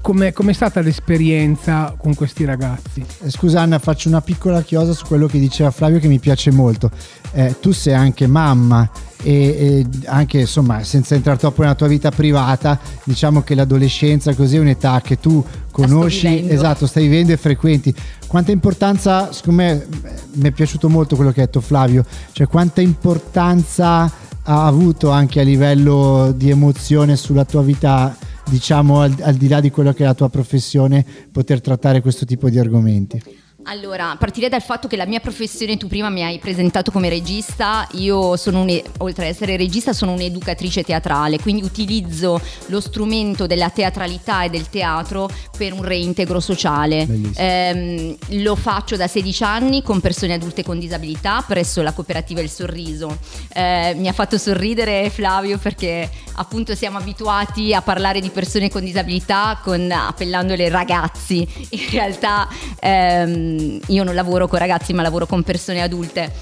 [0.00, 3.04] Com'è, com'è, stata l'esperienza con questi ragazzi?
[3.22, 6.50] Eh, scusa Anna, faccio una piccola chiosa su quello che diceva Flavio che mi piace
[6.50, 6.90] molto.
[7.32, 8.88] Eh, tu sei anche mamma
[9.22, 14.56] e, e, anche insomma senza entrare troppo nella tua vita privata, diciamo che l'adolescenza così
[14.56, 17.94] è un'età che tu conosci, esatto, stai vivendo e frequenti.
[18.26, 19.86] Quanta importanza, secondo me,
[20.34, 24.10] mi è piaciuto molto quello che ha detto Flavio, cioè quanta importanza
[24.50, 28.16] ha avuto anche a livello di emozione sulla tua vita
[28.48, 32.24] diciamo al, al, di là di quello che è la tua professione, poter trattare questo
[32.24, 33.22] tipo di argomenti?
[33.70, 37.86] Allora, partirei dal fatto che la mia professione, tu prima mi hai presentato come regista,
[37.92, 43.68] io sono un, oltre ad essere regista sono un'educatrice teatrale, quindi utilizzo lo strumento della
[43.68, 47.06] teatralità e del teatro per un reintegro sociale.
[47.36, 52.48] Ehm, lo faccio da 16 anni con persone adulte con disabilità presso la cooperativa Il
[52.48, 53.18] Sorriso.
[53.52, 58.82] Eh, mi ha fatto sorridere Flavio perché appunto siamo abituati a parlare di persone con
[58.82, 61.46] disabilità con, appellandole ragazzi.
[61.68, 62.48] In realtà
[62.80, 66.32] ehm, io non lavoro con ragazzi ma lavoro con persone adulte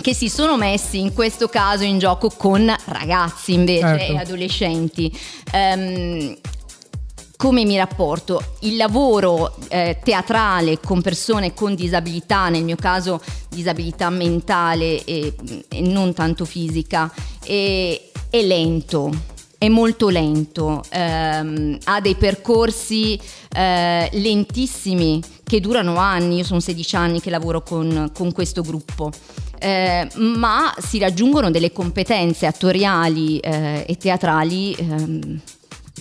[0.00, 4.12] che si sono messi in questo caso in gioco con ragazzi invece Certo.
[4.12, 5.18] e adolescenti.
[5.52, 6.36] Ehm,
[7.36, 8.42] come mi rapporto?
[8.60, 15.34] Il lavoro eh, teatrale con persone con disabilità, nel mio caso disabilità mentale e,
[15.68, 19.32] e non tanto fisica, è, è lento.
[19.64, 23.18] È molto lento, ehm, ha dei percorsi
[23.50, 26.36] eh, lentissimi che durano anni.
[26.36, 29.10] Io sono 16 anni che lavoro con, con questo gruppo.
[29.58, 35.40] Eh, ma si raggiungono delle competenze attoriali eh, e teatrali ehm,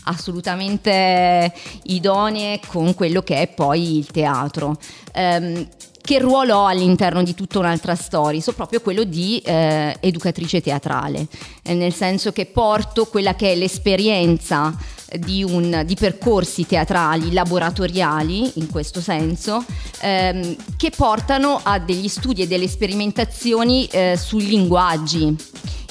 [0.03, 1.53] assolutamente
[1.83, 4.77] idonee con quello che è poi il teatro.
[5.13, 5.65] Ehm,
[6.03, 8.41] che ruolo ho all'interno di tutta un'altra storia?
[8.41, 11.27] So proprio quello di eh, educatrice teatrale,
[11.63, 14.75] eh, nel senso che porto quella che è l'esperienza
[15.17, 19.63] di, un- di percorsi teatrali laboratoriali, in questo senso,
[20.01, 25.35] ehm, che portano a degli studi e delle sperimentazioni eh, sui linguaggi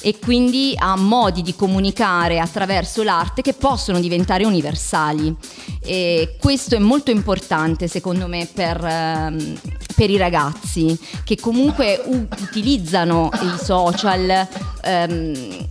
[0.03, 5.35] e quindi a modi di comunicare attraverso l'arte che possono diventare universali.
[5.81, 9.59] E questo è molto importante secondo me per, ehm,
[10.03, 12.03] per i ragazzi che comunque
[12.41, 14.49] utilizzano i social.
[14.85, 15.67] ehm,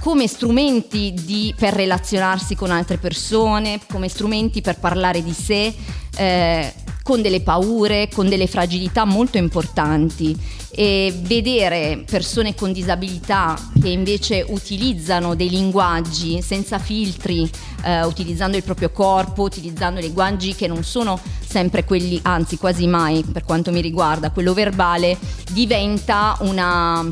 [0.00, 5.74] come strumenti di- per relazionarsi con altre persone, come strumenti per parlare di sé,
[6.16, 6.72] eh,
[7.06, 10.36] con delle paure, con delle fragilità molto importanti.
[10.70, 17.48] E vedere persone con disabilità che invece utilizzano dei linguaggi senza filtri,
[17.84, 23.22] eh, utilizzando il proprio corpo, utilizzando linguaggi che non sono sempre quelli, anzi quasi mai
[23.22, 25.16] per quanto mi riguarda, quello verbale,
[25.52, 27.08] diventa una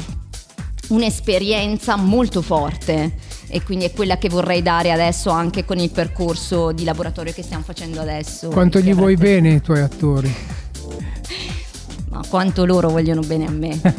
[0.89, 3.17] un'esperienza molto forte
[3.55, 7.45] e quindi è quella che vorrei dare adesso anche con il percorso di laboratorio che
[7.45, 8.49] stiamo facendo adesso.
[8.49, 10.35] Quanto gli vuoi bene i tuoi attori?
[12.11, 13.81] Ma quanto loro vogliono bene a me.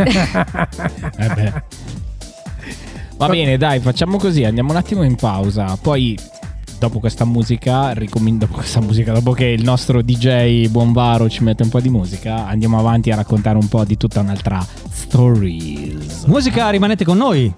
[1.17, 1.63] Eh.
[3.15, 5.77] Va bene, dai, facciamo così, andiamo un attimo in pausa.
[5.81, 6.19] Poi,
[6.77, 11.63] dopo questa musica, ricommin- dopo questa musica, dopo che il nostro DJ Buonvaro ci mette
[11.63, 16.25] un po' di musica, andiamo avanti a raccontare un po' di tutta un'altra stories.
[16.25, 17.55] Musica, rimanete con noi.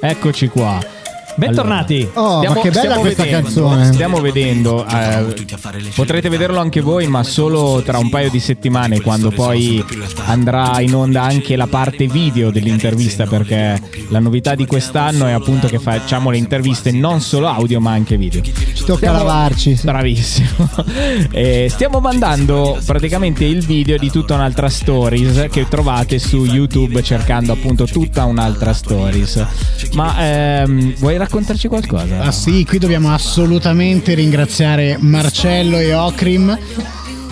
[0.00, 0.99] Eccoci qua.
[1.40, 2.06] Bentornati.
[2.12, 3.92] Oh, ma che bella stiamo questa vedendo- canzone.
[3.92, 5.46] Stiamo vedendo, eh,
[5.94, 9.82] potrete vederlo anche voi, ma solo tra un paio di settimane, quando poi
[10.26, 15.66] andrà in onda anche la parte video dell'intervista, perché la novità di quest'anno è appunto
[15.66, 18.42] che facciamo le interviste non solo audio, ma anche video.
[18.42, 19.76] Ci tocca lavarci.
[19.76, 19.84] sì.
[19.84, 20.48] Bravissimo.
[21.32, 27.52] E stiamo mandando praticamente il video di tutta un'altra stories che trovate su YouTube cercando
[27.52, 29.46] appunto tutta un'altra stories.
[29.92, 32.22] Ma ehm, vuoi raccontarci qualcosa?
[32.22, 36.58] Ah sì, qui dobbiamo assolutamente ringraziare Marcello e Ocrim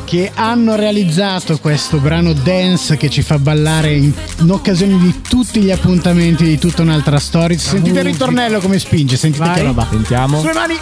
[0.05, 5.61] che hanno realizzato questo brano dance che ci fa ballare in, in occasione di tutti
[5.61, 7.59] gli appuntamenti di tutta un'altra storia.
[7.59, 9.55] Sentite il ritornello come spinge, sentite Vai.
[9.57, 9.87] che roba.
[9.91, 10.39] Sentiamo.
[10.41, 10.75] Sulle mani!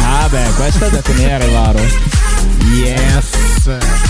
[0.00, 1.80] Ah beh, questa è da tenere, Varo.
[2.72, 4.05] Yes!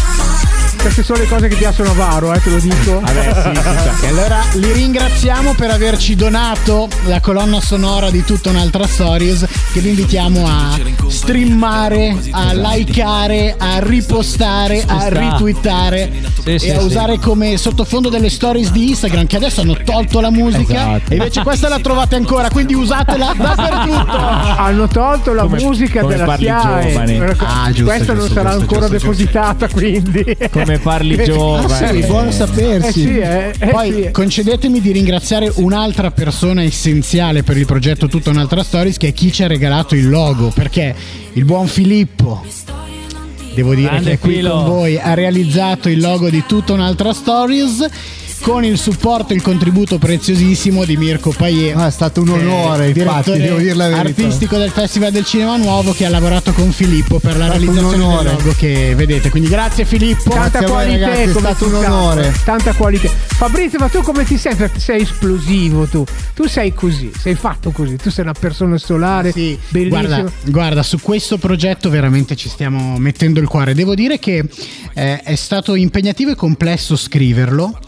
[0.81, 3.01] Queste sono le cose che piacciono a Varo, eh, te lo dico.
[3.01, 3.95] Vabbè, sì, si sa.
[4.03, 9.81] E allora li ringraziamo per averci donato la colonna sonora di tutta un'altra stories che
[9.81, 16.11] vi invitiamo a streamare, a likeare, a ripostare, a ritwittare
[16.43, 16.85] Sì, e sì, a sì.
[16.87, 21.11] usare come sottofondo delle stories di Instagram che adesso hanno tolto la musica Esatto.
[21.13, 24.17] e invece questa la trovate ancora, quindi usatela dappertutto.
[24.17, 27.37] Hanno tolto la Come- musica come della SIAE.
[27.39, 30.37] Ah, giusto, Questa non giusto, sarà giusto, ancora giusto, depositata, quindi.
[30.51, 31.73] Come parli giovane.
[31.73, 33.01] Ah, sì, buono Eh sapersi.
[33.01, 34.11] sì, eh, eh Poi sì.
[34.11, 39.33] concedetemi di ringraziare un'altra persona essenziale per il progetto Tutta un'altra Stories che è chi
[39.33, 40.95] ci ha regalato il logo perché
[41.33, 42.45] il buon Filippo
[43.55, 44.51] devo dire Grande che è qui Quilo.
[44.51, 47.87] con voi ha realizzato il logo di Tutta un'altra Stories
[48.41, 51.77] con il supporto e il contributo preziosissimo di Mirko Paier.
[51.77, 54.23] Ah, è stato un onore, eh, infatti, devo dire la verità.
[54.23, 58.25] artistico del Festival del Cinema Nuovo che ha lavorato con Filippo per la realizzazione del
[58.33, 59.31] logo che vedete.
[59.31, 60.31] Quindi grazie Filippo.
[60.31, 62.35] Tanta Grazie voi, qualità, ragazzi, è stato un onore.
[62.45, 63.09] Tanta qualità.
[63.09, 64.59] Fabrizio, ma tu come ti senti?
[64.59, 66.05] Perché Sei esplosivo tu.
[66.35, 67.97] Tu sei così, sei fatto così.
[67.97, 70.07] Tu sei una persona solare, Sì, bellissima.
[70.07, 73.75] guarda, guarda, su questo progetto veramente ci stiamo mettendo il cuore.
[73.75, 74.45] Devo dire che
[74.95, 77.79] eh, è stato impegnativo e complesso scriverlo.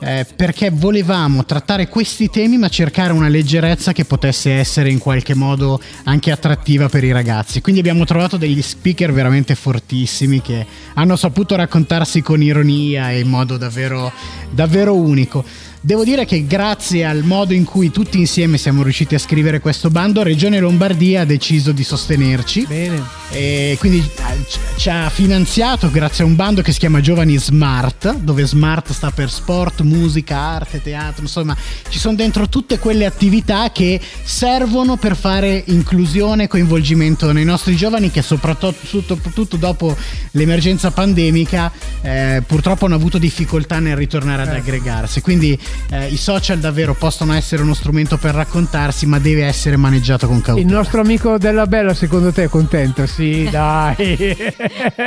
[0.00, 5.34] Eh, perché volevamo trattare questi temi ma cercare una leggerezza che potesse essere in qualche
[5.34, 7.60] modo anche attrattiva per i ragazzi.
[7.60, 13.28] Quindi abbiamo trovato degli speaker veramente fortissimi che hanno saputo raccontarsi con ironia e in
[13.28, 14.12] modo davvero,
[14.50, 15.44] davvero unico
[15.80, 19.90] Devo dire che grazie al modo in cui tutti insieme siamo riusciti a scrivere questo
[19.90, 22.66] bando, Regione Lombardia ha deciso di sostenerci.
[22.66, 23.00] Bene.
[23.30, 24.44] E quindi eh,
[24.76, 29.10] ci- ha finanziato grazie a un bando che si chiama Giovani Smart, dove Smart sta
[29.10, 31.56] per sport, musica, arte, teatro, insomma,
[31.88, 37.76] ci sono dentro tutte quelle attività che servono per fare inclusione e coinvolgimento nei nostri
[37.76, 39.96] giovani che soprattutto dopo
[40.32, 41.70] l'emergenza pandemica
[42.00, 45.20] eh, purtroppo hanno avuto difficoltà nel ritornare ad aggregarsi.
[45.20, 45.58] Quindi
[45.90, 50.40] eh, i social davvero possono essere uno strumento per raccontarsi, ma deve essere maneggiato con
[50.40, 50.66] cautela.
[50.66, 53.06] Il nostro amico della Bella, secondo te è contento?
[53.06, 54.36] Sì, dai.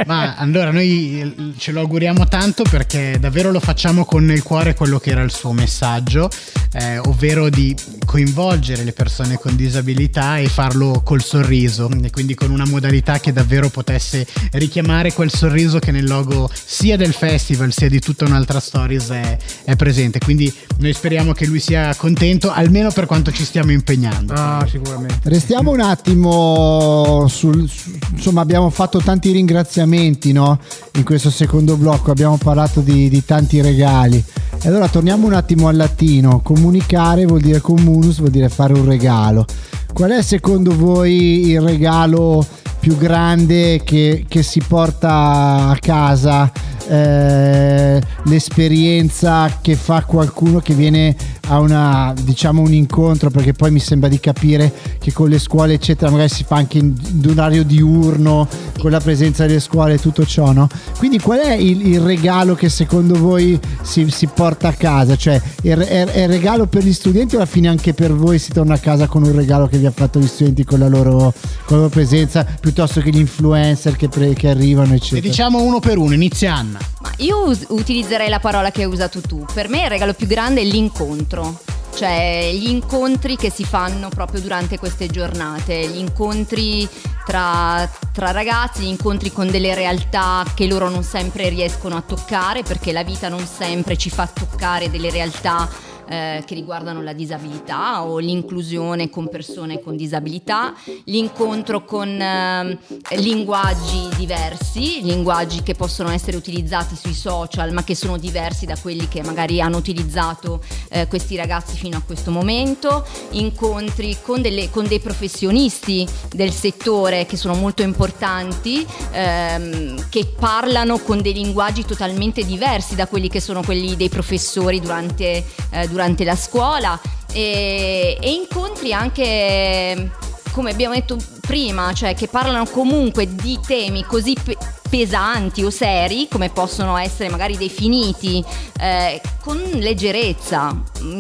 [0.06, 5.00] Ma allora noi ce lo auguriamo tanto perché davvero lo facciamo con nel cuore quello
[5.00, 6.30] che era il suo messaggio,
[6.74, 12.50] eh, ovvero di coinvolgere le persone con disabilità e farlo col sorriso e quindi con
[12.50, 17.90] una modalità che davvero potesse richiamare quel sorriso che nel logo sia del festival sia
[17.90, 20.20] di tutta un'altra stories è, è presente.
[20.20, 24.34] Quindi noi speriamo che lui sia contento almeno per quanto ci stiamo impegnando.
[24.34, 25.20] Ah, sicuramente.
[25.24, 30.60] Restiamo un attimo sul, su- insomma abbiamo fatto tanti ringraziamenti no?
[30.94, 34.24] in questo secondo blocco, abbiamo parlato di, di tanti regali.
[34.64, 38.86] E allora torniamo un attimo al latino, comunicare vuol dire communus, vuol dire fare un
[38.86, 39.46] regalo.
[39.94, 42.46] Qual è secondo voi il regalo
[42.80, 46.52] più grande che, che si porta a casa?
[46.88, 51.16] Eh, l'esperienza che fa qualcuno che viene
[51.48, 55.74] a una diciamo un incontro perché poi mi sembra di capire che con le scuole
[55.74, 58.48] eccetera magari si fa anche in, in orario diurno
[58.80, 60.70] con la presenza delle scuole e tutto ciò no?
[60.98, 65.16] quindi qual è il, il regalo che secondo voi si, si porta a casa?
[65.16, 68.76] Cioè è, è- regalo per gli studenti o alla fine anche per voi si torna
[68.76, 71.34] a casa con un regalo che vi ha fatto gli studenti con la loro,
[71.66, 75.62] con la loro presenza piuttosto che gli influencer che, pre- che arrivano E eccetera diciamo
[75.62, 76.80] uno per uno, inizia Anna.
[77.02, 79.46] Ma io utilizzerei la parola che hai usato tu.
[79.54, 81.60] Per me il regalo più grande è l'incontro.
[81.94, 86.88] Cioè gli incontri che si fanno proprio durante queste giornate, gli incontri
[87.26, 92.64] tra, tra ragazzi, gli incontri con delle realtà che loro non sempre riescono a toccare
[92.64, 95.68] perché la vita non sempre ci fa toccare delle realtà
[96.12, 100.74] eh, che riguardano la disabilità o l'inclusione con persone con disabilità,
[101.06, 102.78] l'incontro con ehm,
[103.12, 109.08] linguaggi diversi, linguaggi che possono essere utilizzati sui social ma che sono diversi da quelli
[109.08, 114.86] che magari hanno utilizzato eh, questi ragazzi fino a questo momento, incontri con, delle- con
[114.86, 122.44] dei professionisti del settore che sono molto importanti, ehm, che parlano con dei linguaggi totalmente
[122.44, 127.00] diversi da quelli che sono quelli dei professori durante, eh, durante la scuola
[127.32, 130.12] e, e incontri anche
[130.52, 134.58] come abbiamo detto prima, cioè che parlano comunque di temi così pe-
[134.90, 138.44] pesanti o seri come possono essere magari definiti
[138.80, 140.76] eh, con leggerezza,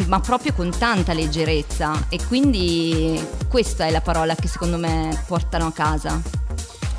[0.08, 5.68] ma proprio con tanta leggerezza e quindi questa è la parola che secondo me portano
[5.68, 6.22] a casa.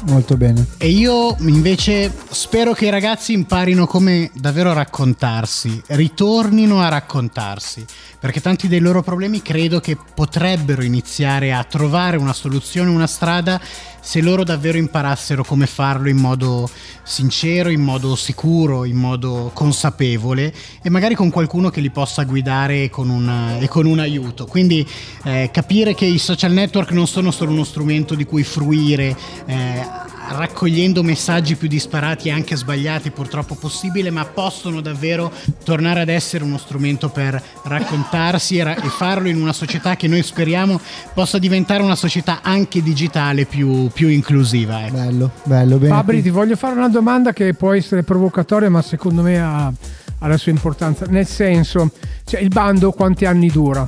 [0.07, 0.66] Molto bene.
[0.78, 7.84] E io invece spero che i ragazzi imparino come davvero raccontarsi, ritornino a raccontarsi,
[8.18, 13.61] perché tanti dei loro problemi credo che potrebbero iniziare a trovare una soluzione, una strada,
[14.05, 16.68] se loro davvero imparassero come farlo in modo
[17.05, 22.90] sincero, in modo sicuro, in modo consapevole e magari con qualcuno che li possa guidare
[22.90, 24.46] con un, e con un aiuto.
[24.46, 24.84] Quindi
[25.22, 29.86] eh, capire che i social network non sono solo uno strumento di cui fruire, eh,
[30.33, 35.33] raccogliendo messaggi più disparati e anche sbagliati purtroppo possibile, ma possono davvero
[35.64, 40.09] tornare ad essere uno strumento per raccontarsi e, ra- e farlo in una società che
[40.09, 40.80] noi speriamo
[41.14, 44.87] possa diventare una società anche digitale più, più inclusiva.
[44.87, 44.97] ecco.
[44.97, 49.22] bello bello bene Fabri, ti voglio fare una domanda che può essere provocatoria, ma secondo
[49.22, 49.72] me ha,
[50.18, 51.07] ha la sua importanza.
[51.07, 51.91] Nel senso,
[52.24, 53.87] cioè, il bando quanti anni dura?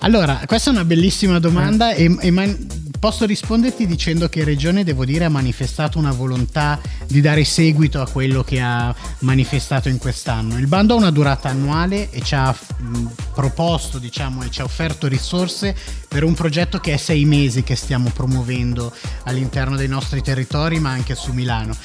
[0.00, 2.56] Allora, questa è una bellissima domanda e, e man-
[2.98, 8.08] posso risponderti dicendo che Regione, devo dire, ha manifestato una volontà di dare seguito a
[8.08, 10.58] quello che ha manifestato in quest'anno.
[10.58, 12.54] Il bando ha una durata annuale e ci ha
[13.34, 15.76] proposto, diciamo, e ci ha offerto risorse
[16.08, 18.92] per un progetto che è sei mesi che stiamo promuovendo
[19.24, 21.76] all'interno dei nostri territori, ma anche su Milano.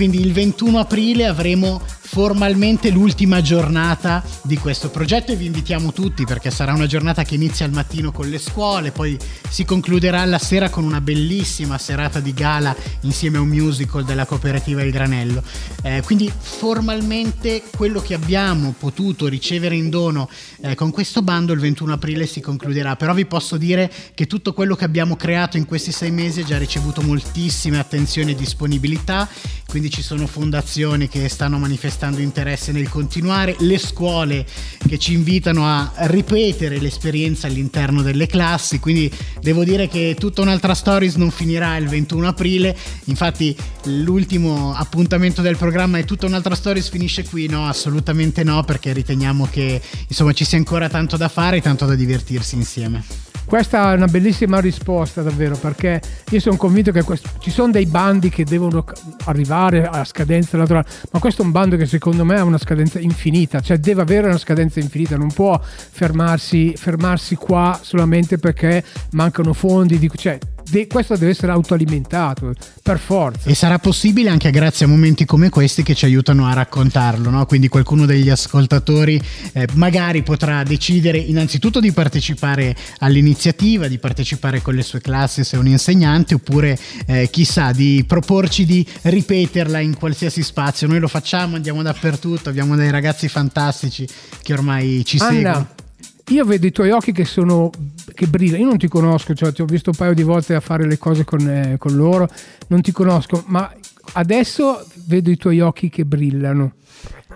[0.00, 6.24] Quindi il 21 aprile avremo formalmente l'ultima giornata di questo progetto e vi invitiamo tutti
[6.24, 9.16] perché sarà una giornata che inizia al mattino con le scuole, poi
[9.48, 14.24] si concluderà la sera con una bellissima serata di gala insieme a un musical della
[14.24, 15.40] cooperativa Il Granello.
[15.82, 20.28] Eh, quindi formalmente quello che abbiamo potuto ricevere in dono
[20.62, 24.52] eh, con questo bando il 21 aprile si concluderà, però vi posso dire che tutto
[24.52, 29.28] quello che abbiamo creato in questi sei mesi ha già ricevuto moltissime attenzioni e disponibilità,
[29.68, 34.46] quindi ci sono fondazioni che stanno manifestando interesse nel continuare, le scuole
[34.86, 39.10] che ci invitano a ripetere l'esperienza all'interno delle classi, quindi
[39.40, 45.56] devo dire che tutta un'altra stories non finirà il 21 aprile, infatti l'ultimo appuntamento del
[45.56, 50.44] programma è tutta un'altra stories finisce qui, no assolutamente no perché riteniamo che insomma ci
[50.44, 53.28] sia ancora tanto da fare e tanto da divertirsi insieme.
[53.50, 57.84] Questa è una bellissima risposta davvero perché io sono convinto che questo- ci sono dei
[57.84, 58.84] bandi che devono
[59.24, 63.00] arrivare a scadenza naturale, ma questo è un bando che secondo me ha una scadenza
[63.00, 68.84] infinita, cioè deve avere una scadenza infinita, non può fermarsi, fermarsi qua solamente perché
[69.14, 70.38] mancano fondi, di- cioè,
[70.70, 73.48] de- questo deve essere autoalimentato per forza.
[73.48, 77.44] E sarà possibile anche grazie a momenti come questi che ci aiutano a raccontarlo, no?
[77.46, 79.20] quindi qualcuno degli ascoltatori
[79.52, 85.56] eh, magari potrà decidere innanzitutto di partecipare all'iniziativa, di partecipare con le sue classi se
[85.56, 90.86] è un insegnante, oppure eh, chissà di proporci di ripeterla in qualsiasi spazio.
[90.86, 94.06] Noi lo facciamo, andiamo dappertutto, abbiamo dei ragazzi fantastici
[94.42, 95.88] che ormai ci seguono.
[96.30, 97.70] Io vedo i tuoi occhi che sono
[98.14, 98.62] che brillano.
[98.62, 100.98] Io non ti conosco, cioè ti ho visto un paio di volte a fare le
[100.98, 102.28] cose con, eh, con loro,
[102.68, 103.72] non ti conosco, ma
[104.12, 106.74] adesso vedo i tuoi occhi che brillano.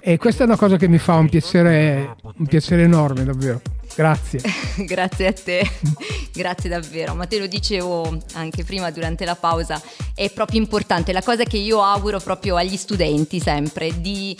[0.01, 3.63] E questa è una cosa che mi fa un piacere, un piacere enorme, davvero.
[3.97, 4.41] Grazie.
[4.85, 5.71] Grazie a te,
[6.35, 7.15] grazie davvero.
[7.15, 9.81] Ma te lo dicevo anche prima durante la pausa,
[10.15, 11.13] è proprio importante.
[11.13, 14.37] La cosa che io auguro proprio agli studenti sempre di,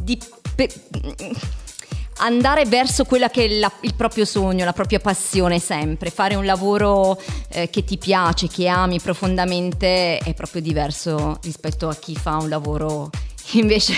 [0.00, 0.18] di
[0.54, 0.70] pe-
[2.18, 6.10] andare verso quella che è la- il proprio sogno, la propria passione sempre.
[6.10, 11.94] Fare un lavoro eh, che ti piace, che ami profondamente è proprio diverso rispetto a
[11.94, 13.10] chi fa un lavoro
[13.52, 13.94] invece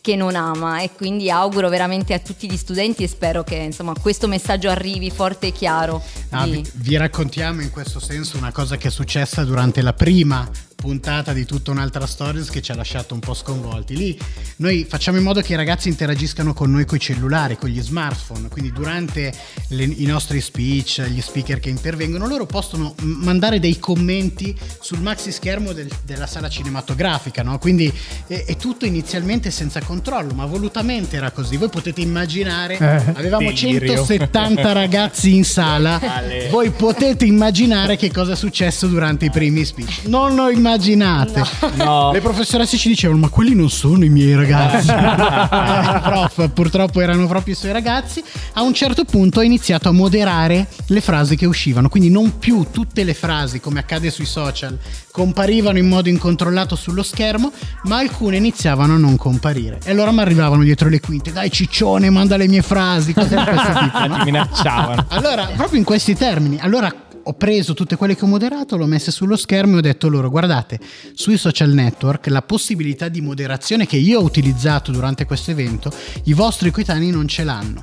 [0.00, 3.92] che non ama e quindi auguro veramente a tutti gli studenti e spero che insomma
[4.00, 6.02] questo messaggio arrivi forte e chiaro.
[6.30, 10.48] Ah, vi, vi raccontiamo in questo senso una cosa che è successa durante la prima
[10.80, 13.94] puntata di tutta un'altra stories che ci ha lasciato un po' sconvolti.
[13.96, 14.18] Lì
[14.56, 17.80] noi facciamo in modo che i ragazzi interagiscano con noi con i cellulari, con gli
[17.82, 19.32] smartphone, quindi durante
[19.68, 25.30] le- i nostri speech, gli speaker che intervengono, loro possono mandare dei commenti sul maxi
[25.32, 27.58] schermo del- della sala cinematografica, no?
[27.58, 27.92] Quindi
[28.26, 31.56] è, è tutto inizialmente senza controllo, ma volutamente era così.
[31.58, 33.94] Voi potete immaginare, Eh, avevamo delirio.
[33.96, 36.00] 170 ragazzi in sala,
[36.50, 40.04] voi potete immaginare che cosa è successo durante i primi speech.
[40.06, 40.68] Non lo immaginate.
[41.80, 42.12] No.
[42.12, 44.88] Le professoresse ci dicevano: Ma quelli non sono i miei ragazzi.
[45.50, 48.22] Eh, prof, purtroppo erano proprio i suoi ragazzi.
[48.54, 51.88] A un certo punto ha iniziato a moderare le frasi che uscivano.
[51.88, 54.78] Quindi non più tutte le frasi, come accade sui social,
[55.10, 57.52] comparivano in modo incontrollato sullo schermo,
[57.84, 59.78] ma alcune iniziavano a non comparire.
[59.84, 63.12] E allora mi arrivavano dietro le quinte: Dai, ciccione, manda le mie frasi.
[63.12, 64.06] Cose di questo tipo.
[64.06, 64.16] no?
[64.18, 65.04] Ti minacciavano.
[65.08, 66.92] Allora, proprio in questi termini, allora
[67.22, 70.08] ho preso tutte quelle che ho moderato, le ho messe sullo schermo e ho detto
[70.08, 70.78] loro, guardate,
[71.14, 75.92] sui social network la possibilità di moderazione che io ho utilizzato durante questo evento,
[76.24, 77.82] i vostri coetanei non ce l'hanno.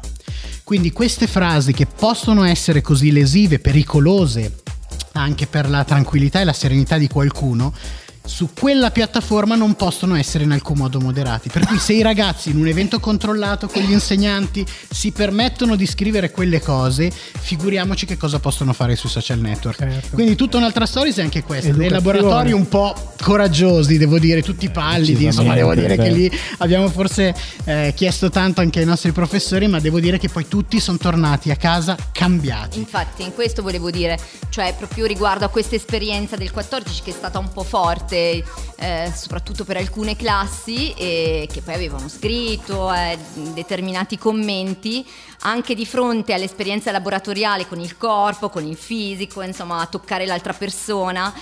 [0.63, 4.63] Quindi queste frasi che possono essere così lesive, pericolose,
[5.13, 7.73] anche per la tranquillità e la serenità di qualcuno,
[8.27, 11.49] su quella piattaforma non possono essere in alcun modo moderati.
[11.49, 15.85] Per cui se i ragazzi in un evento controllato con gli insegnanti si permettono di
[15.85, 19.77] scrivere quelle cose, figuriamoci che cosa possono fare sui social network.
[19.79, 20.15] Certo.
[20.15, 22.19] Quindi tutta un'altra storia è anche questa, dei Educazione.
[22.19, 27.33] laboratori un po' coraggiosi, devo dire, tutti pallidi, insomma, devo dire che lì abbiamo forse
[27.63, 31.49] eh, chiesto tanto anche ai nostri professori, ma devo dire che poi tutti sono tornati
[31.49, 32.77] a casa cambiati.
[32.77, 34.19] Infatti, in questo volevo dire,
[34.49, 38.16] cioè proprio riguardo a questa esperienza del 14 che è stata un po' forte,
[38.75, 43.17] eh, soprattutto per alcune classi, e che poi avevano scritto eh,
[43.53, 45.05] determinati commenti,
[45.41, 50.53] anche di fronte all'esperienza laboratoriale con il corpo, con il fisico, insomma, a toccare l'altra
[50.53, 51.33] persona.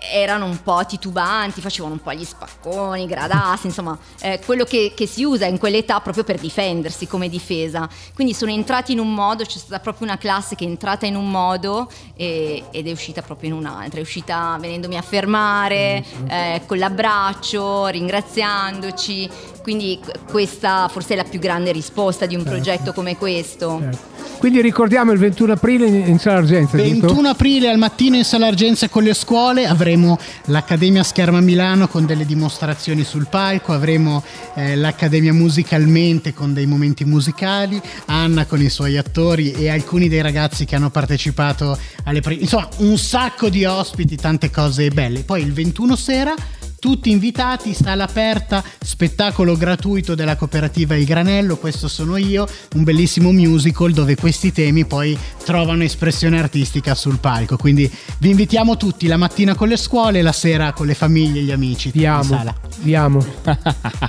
[0.00, 5.06] Erano un po' titubanti, facevano un po' gli spacconi, gradassi, insomma, eh, quello che, che
[5.06, 7.88] si usa in quell'età proprio per difendersi come difesa.
[8.14, 11.16] Quindi sono entrati in un modo, c'è stata proprio una classe che è entrata in
[11.16, 16.62] un modo e- ed è uscita proprio in un'altra, è uscita venendomi a fermare, eh,
[16.66, 19.30] con l'abbraccio, ringraziandoci.
[19.62, 24.10] Quindi qu- questa forse è la più grande risposta di un progetto come questo.
[24.38, 26.76] Quindi ricordiamo il 21 aprile in, in Sala Argenza.
[26.76, 27.06] giusto?
[27.06, 32.06] 21 aprile al mattino in Sala Argenza con le scuole avremo l'Accademia Scherma Milano con
[32.06, 34.22] delle dimostrazioni sul palco, avremo
[34.54, 40.22] eh, l'Accademia Musicalmente con dei momenti musicali, Anna con i suoi attori e alcuni dei
[40.22, 45.22] ragazzi che hanno partecipato alle pre- insomma un sacco di ospiti, tante cose belle.
[45.22, 46.34] Poi il 21 sera
[46.82, 53.30] tutti invitati, sala aperta, spettacolo gratuito della cooperativa Il Granello, questo sono io, un bellissimo
[53.30, 57.56] musical dove questi temi poi trovano espressione artistica sul palco.
[57.56, 61.42] Quindi vi invitiamo tutti la mattina con le scuole, la sera con le famiglie e
[61.44, 61.92] gli amici.
[61.92, 62.52] Vi amo, sala.
[62.80, 63.20] vi amo.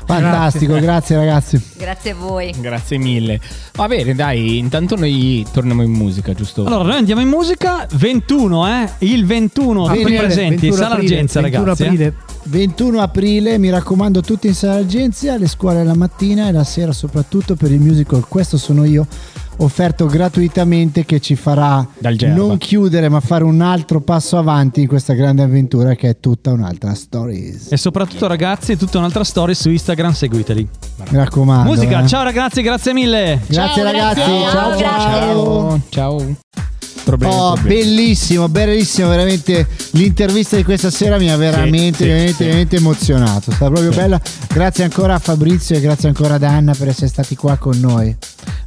[0.08, 1.62] Fantastico, grazie ragazzi.
[1.78, 2.56] Grazie a voi.
[2.58, 3.40] Grazie mille.
[3.74, 6.66] Va bene, dai, intanto noi torniamo in musica, giusto?
[6.66, 8.90] Allora, noi andiamo in musica 21, eh?
[9.06, 11.84] Il 21, tutti Aprile, presenti, 21 Sala aprile, Argenza, 21 ragazzi.
[12.02, 12.33] eh.
[12.46, 12.66] Aprile.
[12.66, 16.92] 21 aprile, mi raccomando, tutti in sala agenzia, le scuole la mattina e la sera
[16.92, 19.08] soprattutto per il musical Questo sono io,
[19.58, 21.86] offerto gratuitamente che ci farà
[22.34, 26.52] non chiudere ma fare un altro passo avanti in questa grande avventura che è tutta
[26.52, 27.72] un'altra stories.
[27.72, 30.68] E soprattutto, ragazzi, tutta un'altra storia su Instagram, seguiteli.
[31.10, 31.70] Mi raccomando.
[31.70, 32.08] Musica, eh.
[32.08, 33.40] ciao ragazzi, grazie mille.
[33.48, 34.50] Grazie Ciao, ragazzi, grazie.
[34.50, 35.82] ciao ciao.
[35.90, 36.36] Ciao.
[36.50, 36.72] Ciao.
[37.04, 37.84] Problemi, Oh, problemi.
[37.84, 42.44] bellissimo, bellissimo, veramente l'intervista di questa sera mi ha veramente, sì, veramente, sì.
[42.46, 43.52] veramente emozionato.
[43.52, 44.22] È stata proprio bella.
[44.52, 48.16] Grazie ancora a Fabrizio e grazie ancora ad Anna per essere stati qua con noi.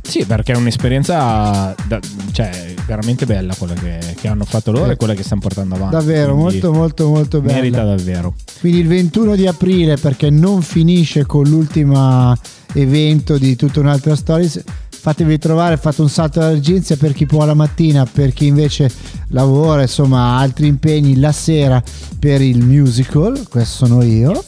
[0.02, 1.98] Sì, perché è un'esperienza da-
[2.30, 5.96] cioè, veramente bella quella che, che hanno fatto loro e quella che stanno portando avanti.
[5.96, 7.54] Davvero, molto, molto, molto bella.
[7.58, 8.34] Merita davvero.
[8.60, 12.36] Quindi il 21 di aprile, perché non finisce con l'ultimo
[12.74, 14.62] evento di tutta un'altra stories,
[15.06, 18.90] fatevi trovare, fate un salto all'urgenza per chi può la mattina, per chi invece
[19.28, 21.80] lavora, insomma, ha altri impegni la sera
[22.18, 24.42] per il musical, questo sono io.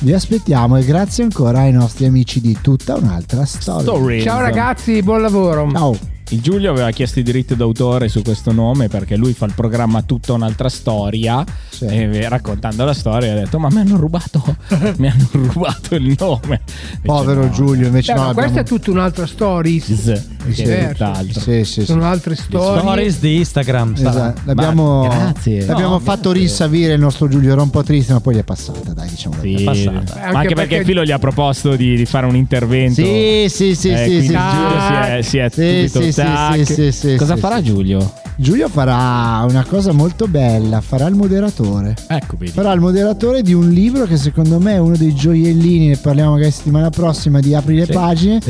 [0.00, 4.22] Vi aspettiamo e grazie ancora ai nostri amici di tutta un'altra storia.
[4.22, 5.70] Ciao ragazzi, buon lavoro.
[5.72, 6.13] Ciao.
[6.30, 10.02] Il Giulio aveva chiesto i diritti d'autore su questo nome perché lui fa il programma
[10.02, 11.84] tutta un'altra storia Sì.
[11.84, 14.42] e raccontando la storia ha detto ma mi hanno rubato
[14.96, 18.60] mi hanno rubato il nome Invece Povero no, Giulio, invece Cioè, no, ma abbiamo- questa
[18.62, 19.78] è tutta un'altra story.
[19.80, 20.94] Z, è.
[21.30, 21.84] Sì, sì, sì.
[21.84, 22.80] Sono altre storie.
[22.80, 23.94] Stories di Instagram.
[23.96, 25.64] Esatto, l'abbiamo, grazie.
[25.66, 26.40] l'abbiamo No, fatto grazie.
[26.40, 29.36] rinsavire il nostro Giulio, era un po' triste, ma poi gli è passata, dai, diciamo.
[29.40, 29.70] Sì, verità.
[29.70, 29.90] passata.
[29.92, 33.02] ma Anche anche perché, perché- il filo gli ha proposto di, di fare un intervento.
[33.02, 34.26] Sì, sì, sì, Eh, sì, sì.
[34.26, 37.60] Giulio si è, si è Sì, subito sì, sì, sì, Cosa farà.
[37.62, 38.12] Giulio?
[38.36, 41.94] Giulio farà una cosa molto bella, farà il moderatore.
[42.08, 42.50] Ecco, vedi.
[42.50, 46.32] Farà il moderatore di un libro che secondo me è uno dei gioiellini, ne parliamo
[46.32, 48.40] magari settimana prossima, di Apri le pagine.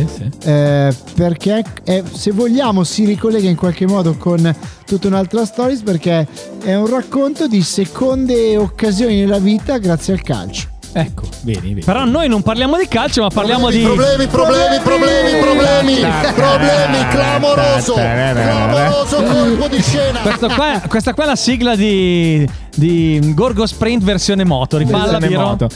[0.44, 4.54] eh, perché è- se vogliamo si ricollega in qualche modo con
[4.86, 6.26] tutta un'altra stories perché
[6.62, 10.68] è un racconto di seconde occasioni nella vita grazie al calcio.
[10.96, 11.84] Ecco, vedi, vedi.
[11.84, 13.82] Però noi non parliamo di calcio, ma parliamo di.
[13.82, 16.00] Problemi, problemi, problemi, problemi,
[16.34, 20.20] problemi, clamoroso, clamoroso colpo di scena.
[20.20, 24.76] Questo qua- questa qua è la sigla di, di Gorgo Sprint versione moto.
[24.78, 25.40] Rifalla, Piro.
[25.40, 25.68] moto.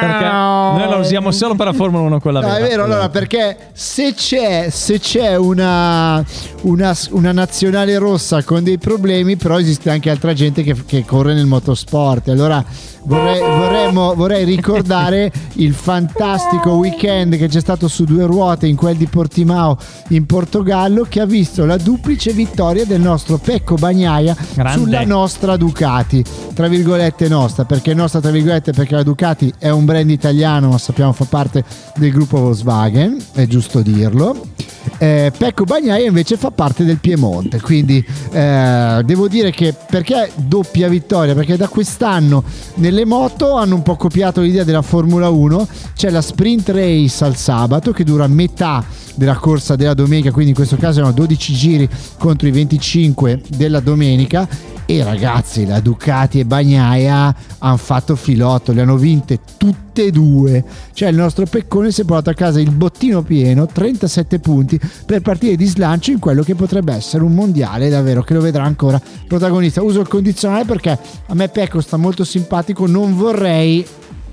[0.00, 2.66] Perché noi la usiamo solo per la Formula 1 quella No, è vera.
[2.66, 6.24] vero, allora perché se c'è, se c'è una,
[6.62, 11.34] una, una nazionale rossa con dei problemi, però esiste anche altra gente che, che corre
[11.34, 12.28] nel motorsport.
[12.28, 12.64] Allora
[13.04, 18.96] vorrei, vorremmo- vorrei ricordare il fantastico weekend che c'è stato su due ruote in quel
[18.96, 19.76] di Portimao
[20.08, 24.78] in Portogallo, che ha visto la duplice vittoria del nostro Pecco Bagnaia Grande.
[24.78, 26.24] sulla nostra Ducati,
[26.54, 30.78] tra virgolette nostra, perché nostra tra virgolette perché la Ducati è un brand italiano, ma
[30.78, 31.64] sappiamo fa parte
[31.96, 34.53] del gruppo Volkswagen, è giusto dirlo.
[34.98, 40.88] Eh, Pecco Bagnaia invece fa parte del Piemonte, quindi eh, devo dire che perché doppia
[40.88, 41.34] vittoria?
[41.34, 46.22] Perché da quest'anno nelle moto hanno un po' copiato l'idea della Formula 1, c'è la
[46.22, 48.84] sprint race al sabato che dura metà
[49.14, 51.88] della corsa della domenica, quindi in questo caso erano 12 giri
[52.18, 54.48] contro i 25 della domenica
[54.86, 60.62] e ragazzi la Ducati e Bagnaia hanno fatto filotto, le hanno vinte tutte e due,
[60.92, 65.22] cioè il nostro Peccone si è portato a casa il bottino pieno, 37 punti per
[65.22, 69.00] partire di slancio in quello che potrebbe essere un mondiale davvero che lo vedrà ancora
[69.26, 69.82] protagonista.
[69.82, 73.86] Uso il condizionale perché a me Pecco sta molto simpatico, non vorrei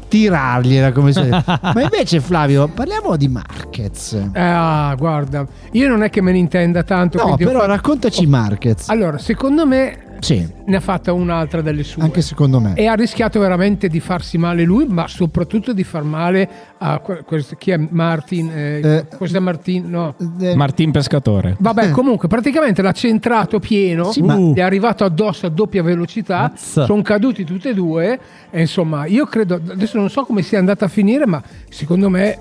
[0.09, 4.21] tirargliela come si Ma invece Flavio, parliamo di Marquez.
[4.33, 7.25] Ah, guarda, io non è che me ne intenda tanto.
[7.25, 8.89] No, però fatto- raccontaci Marquez.
[8.89, 12.03] Allora, secondo me Sì, ne ha fatta un'altra delle sue.
[12.03, 12.73] anche secondo me.
[12.75, 16.47] E ha rischiato veramente di farsi male lui, ma soprattutto di far male
[16.77, 18.49] a que- questo- chi è Martin?
[18.53, 19.89] Eh, Eh, José Martin?
[19.89, 20.15] No.
[20.39, 21.55] Eh, Martin Pescatore.
[21.59, 26.85] Vabbè, comunque, praticamente l'ha centrato pieno, Sì, ma- è arrivato addosso a doppia velocità, Mazza.
[26.85, 28.19] sono caduti tutti e due.
[28.51, 32.37] E insomma, io credo, adesso non so come sia andata a finire, ma secondo me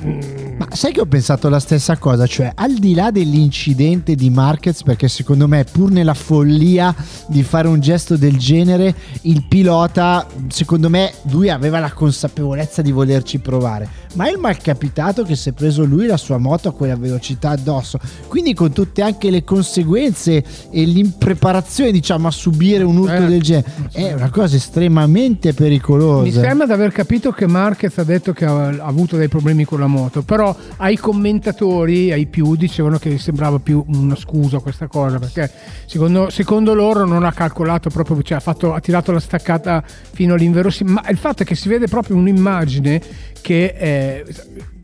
[0.00, 4.82] Ma sai che ho pensato la stessa cosa, cioè al di là dell'incidente di Marquez,
[4.82, 6.94] perché secondo me pur nella follia
[7.26, 12.92] di fare un gesto del genere, il pilota, secondo me lui aveva la consapevolezza di
[12.92, 16.72] volerci provare, ma è il malcapitato che si è preso lui la sua moto a
[16.72, 22.96] quella velocità addosso, quindi con tutte anche le conseguenze e l'impreparazione diciamo a subire un
[22.98, 26.22] urto Eh, del genere, è una cosa estremamente pericolosa.
[26.22, 29.80] Mi sembra di aver capito che Marquez ha detto che ha, avuto dei problemi con
[29.80, 35.18] la moto, però ai commentatori, ai più, dicevano che sembrava più una scusa questa cosa,
[35.18, 35.50] perché
[35.86, 40.34] secondo, secondo loro non ha calcolato proprio, cioè ha, fatto- ha tirato la staccata fino
[40.34, 43.00] all'inverosimile, ma il fatto è che si vede proprio un'immagine
[43.40, 43.74] che...
[43.76, 44.24] eh,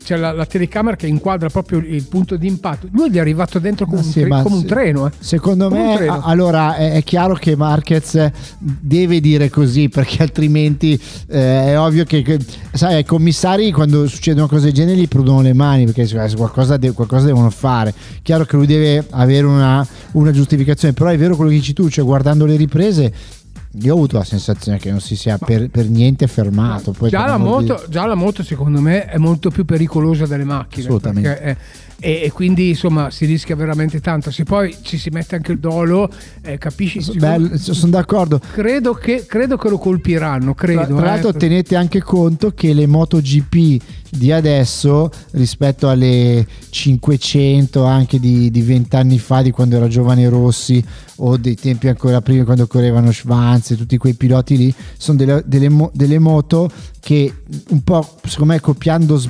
[0.04, 2.86] c'è la, la telecamera che inquadra proprio il punto di impatto.
[2.92, 4.66] Lui gli è arrivato dentro come, Ma un, sì, tre- come un sì.
[4.66, 5.06] treno.
[5.06, 5.10] eh.
[5.18, 10.92] Secondo Come me, a- allora è, è chiaro che Marquez deve dire così perché altrimenti
[11.28, 12.38] eh, è ovvio che, che,
[12.72, 16.76] sai, ai commissari quando succedono cose del genere gli prudono le mani perché se qualcosa,
[16.76, 17.94] de- qualcosa devono fare.
[18.22, 21.88] Chiaro che lui deve avere una, una giustificazione, però è vero quello che dici tu,
[21.88, 23.12] cioè guardando le riprese.
[23.82, 26.92] Io ho avuto la sensazione che non si sia per, per niente fermato.
[26.92, 30.26] Poi già, la amor di- moto, già la moto, secondo me, è molto più pericolosa
[30.26, 30.84] delle macchine.
[30.86, 31.38] Assolutamente.
[31.40, 31.56] è-
[32.00, 34.30] e, e quindi insomma si rischia veramente tanto.
[34.30, 36.10] Se poi ci si mette anche il dolo,
[36.42, 37.00] eh, capisci?
[37.16, 38.40] Bello, sono d'accordo.
[38.52, 40.54] Credo che, credo che lo colpiranno.
[40.54, 41.08] Tra, Credo, tra eh.
[41.08, 43.82] l'altro tenete anche conto che le MotoGP
[44.16, 50.28] di adesso rispetto alle 500 anche di, di 20 anni fa di quando era giovane
[50.28, 50.82] Rossi
[51.16, 55.42] o dei tempi ancora prima quando correvano Schwanz e tutti quei piloti lì sono delle,
[55.46, 59.20] delle delle moto che un po' secondo me copiando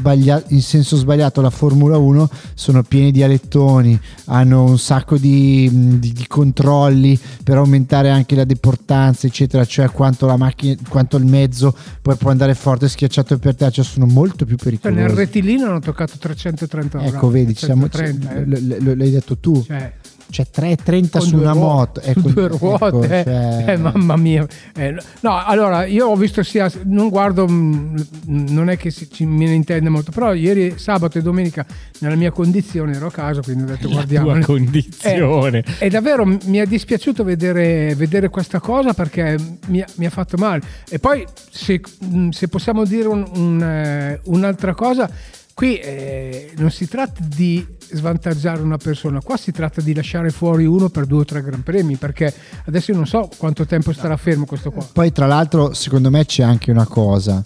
[0.48, 6.12] in senso sbagliato la Formula 1 sono piene di alettoni hanno un sacco di, di-
[6.12, 11.74] di controlli per aumentare anche la deportanza eccetera cioè quanto la macchina quanto il mezzo
[12.00, 15.80] poi può andare forte schiacciato per terra cioè sono molto più Cioè, nel rettilineo hanno
[15.80, 17.06] toccato 330 ore.
[17.08, 18.46] ecco vedi siamo, 330, eh.
[18.46, 19.92] l- l- l'hai detto tu Cioè,
[20.34, 23.22] cioè 330 con su una ruote, moto su ecco, due ecco, ruote, eh.
[23.24, 24.46] cioè- Eh, mamma mia.
[24.76, 29.24] Eh, no, allora io ho visto sia, non guardo, mh, non è che si, ci,
[29.26, 31.64] me ne intende molto, però ieri sabato e domenica
[32.00, 34.32] nella mia condizione ero a casa, quindi ho detto guardiamo.
[34.32, 35.64] tua condizione.
[35.78, 39.36] E davvero mi è dispiaciuto vedere, vedere questa cosa perché
[39.68, 40.62] mi, ha- mi ha fatto male.
[40.88, 45.08] E poi se, mh, se possiamo dire un- un, eh, un'altra cosa,
[45.54, 50.64] qui eh, non si tratta di svantaggiare una persona, qua si tratta di lasciare fuori
[50.64, 52.32] uno per due o tre gran premi, perché
[52.66, 54.86] adesso io non so quanto tempo starà fermo questo qua.
[54.92, 57.42] Poi tra l'altro secondo me c'è anche una cosa,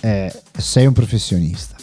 [0.00, 1.76] eh, sei un professionista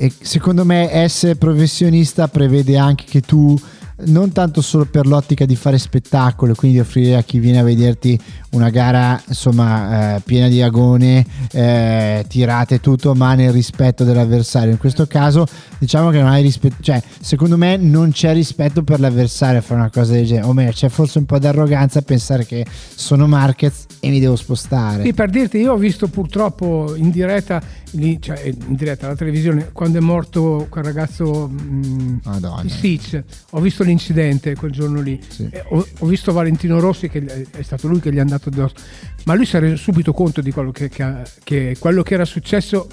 [0.00, 3.60] e secondo me essere professionista prevede anche che tu
[4.06, 8.18] non tanto solo per l'ottica di fare spettacolo, quindi offrire a chi viene a vederti
[8.50, 14.70] una gara insomma eh, piena di agone, eh, tirate e tutto, ma nel rispetto dell'avversario.
[14.70, 15.46] In questo caso
[15.78, 19.80] diciamo che non hai rispetto, cioè secondo me non c'è rispetto per l'avversario a fare
[19.80, 22.64] una cosa del genere, o meglio c'è forse un po' di arroganza a pensare che
[22.94, 25.02] sono Marquez e mi devo spostare.
[25.02, 27.60] Sì, per dirti, io ho visto purtroppo in diretta,
[27.92, 32.62] lì, cioè in diretta alla televisione, quando è morto quel ragazzo mh, Madonna.
[32.62, 35.20] di Sitch, ho visto l'incidente quel giorno lì.
[35.26, 35.48] Sì.
[35.50, 38.74] E Ho, ho visto Valentino Rossi, che è- stato lui che gli è andato addosso,
[39.24, 41.12] ma lui si è reso subito conto di quello che, che
[41.42, 42.88] che quello che era successo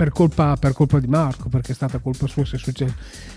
[0.00, 2.94] per colpa, per colpa di Marco, perché è stata colpa sua se è successo.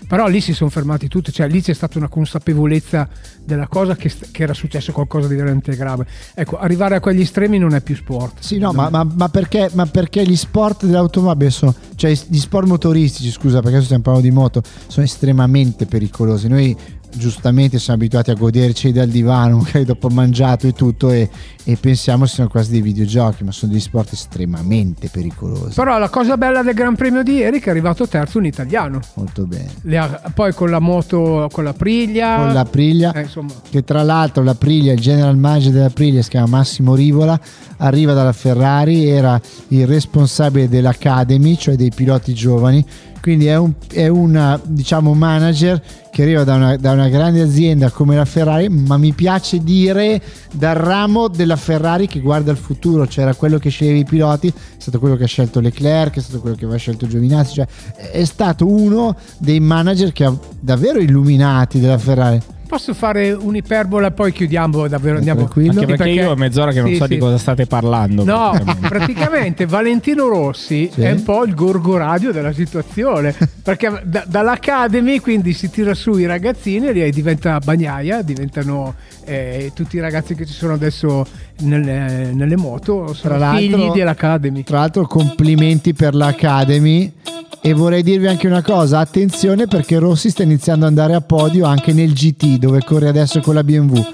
[0.08, 3.06] Però lì si sono fermati tutti, cioè lì c'è stata una consapevolezza
[3.44, 6.06] della cosa che, che era successo qualcosa di veramente grave.
[6.32, 8.38] Ecco, arrivare a quegli estremi non è più sport.
[8.40, 12.66] Sì, no, ma, ma- ma perché, ma perché gli sport dell'automobile sono, cioè gli sport
[12.66, 16.48] motoristici, scusa, perché adesso stiamo parlando di moto, sono estremamente pericolosi.
[16.48, 16.74] Noi
[17.14, 21.28] giustamente siamo abituati a goderci dal divano, magari dopo mangiato e tutto, e,
[21.64, 25.74] e pensiamo siano quasi dei videogiochi, ma sono degli sport estremamente pericolosi.
[25.74, 28.46] Però la cosa bella del Gran Premio di ieri è che è arrivato terzo un
[28.46, 29.00] italiano.
[29.14, 29.96] Molto bene.
[29.96, 32.36] Ha- poi con la moto, con la priglia.
[32.36, 33.28] Con la Priglia, Eh,
[33.70, 37.38] che tra l'altro la Priglia, il general manager della Priglia si chiama Massimo Rivola,
[37.78, 42.84] arriva dalla Ferrari, era il responsabile dell'Academy, cioè dei piloti giovani,
[43.20, 45.80] Quindi è un, è una, diciamo, manager
[46.14, 50.22] che arriva da una, da una grande azienda come la Ferrari, ma mi piace dire
[50.52, 54.46] dal ramo della Ferrari che guarda il futuro, cioè era quello che sceglieva i piloti,
[54.46, 57.66] è stato quello che ha scelto Leclerc, è stato quello che aveva scelto Giovinazzi, cioè
[58.12, 62.40] è stato uno dei manager che ha davvero illuminati della Ferrari.
[62.74, 65.48] Posso fare un'iperbola poi chiudiamo davvero andiamo.
[65.54, 67.10] Anche perché, io ho mezz'ora che non Sì, so sì.
[67.14, 68.24] di cosa state parlando.
[68.24, 68.88] No, praticamente.
[68.88, 71.02] praticamente Valentino Rossi Sì.
[71.02, 76.16] è un po' il gorgo radio della situazione perché da- dall'Academy quindi si tira su
[76.18, 81.24] i ragazzini e diventa bagnaia, diventano eh, tutti i ragazzi che ci sono adesso
[81.60, 84.62] nelle, nelle moto, sono Tra l'altro- figli dell'Academy.
[84.62, 87.12] Tra l'altro complimenti per l'Academy
[87.60, 91.64] e vorrei dirvi anche una cosa, attenzione perché Rossi sta iniziando ad andare a podio
[91.64, 94.04] anche nel GT dove corre adesso con la BMW.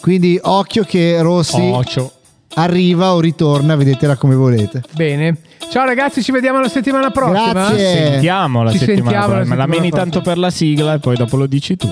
[0.00, 2.12] Quindi occhio che Rossi Ocio.
[2.54, 4.82] arriva o ritorna, vedetela come volete.
[4.94, 5.36] Bene.
[5.70, 7.50] Ciao ragazzi, ci vediamo la settimana prossima.
[7.52, 8.10] Grazie.
[8.10, 9.54] Sentiamo la Ci settimana sentiamo la prossima.
[9.56, 10.10] La settimana meni prossima.
[10.10, 11.88] tanto per la sigla e poi dopo lo dici tu.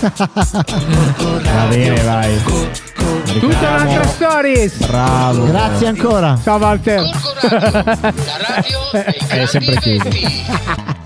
[0.00, 2.36] Va bene, vai.
[3.40, 4.86] Tutta un'altra stories.
[4.86, 5.44] Bravo.
[5.46, 6.38] Grazie ancora.
[6.42, 7.02] Ciao Walter.
[9.28, 10.08] Grandi sempre chiuso.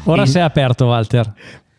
[0.04, 1.32] Ora sei aperto, Walter.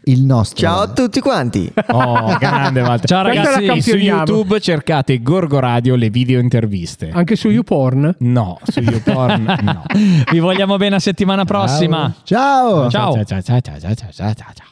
[0.06, 0.58] Il nostro.
[0.58, 1.72] Ciao a tutti quanti.
[1.90, 3.08] Oh, grande Walter.
[3.08, 3.96] Ciao, Questa ragazzi, Su.
[3.96, 7.12] YouTube cercate Gorgo Radio le video interviste.
[7.14, 8.16] Anche su YouPorn.
[8.20, 9.84] No, su YouPorn no.
[10.30, 12.12] Vi vogliamo bene a settimana prossima.
[12.24, 12.90] Ciao.
[12.90, 13.14] Ciao.
[13.14, 14.72] ciao, ciao, ciao, ciao, ciao, ciao, ciao, ciao.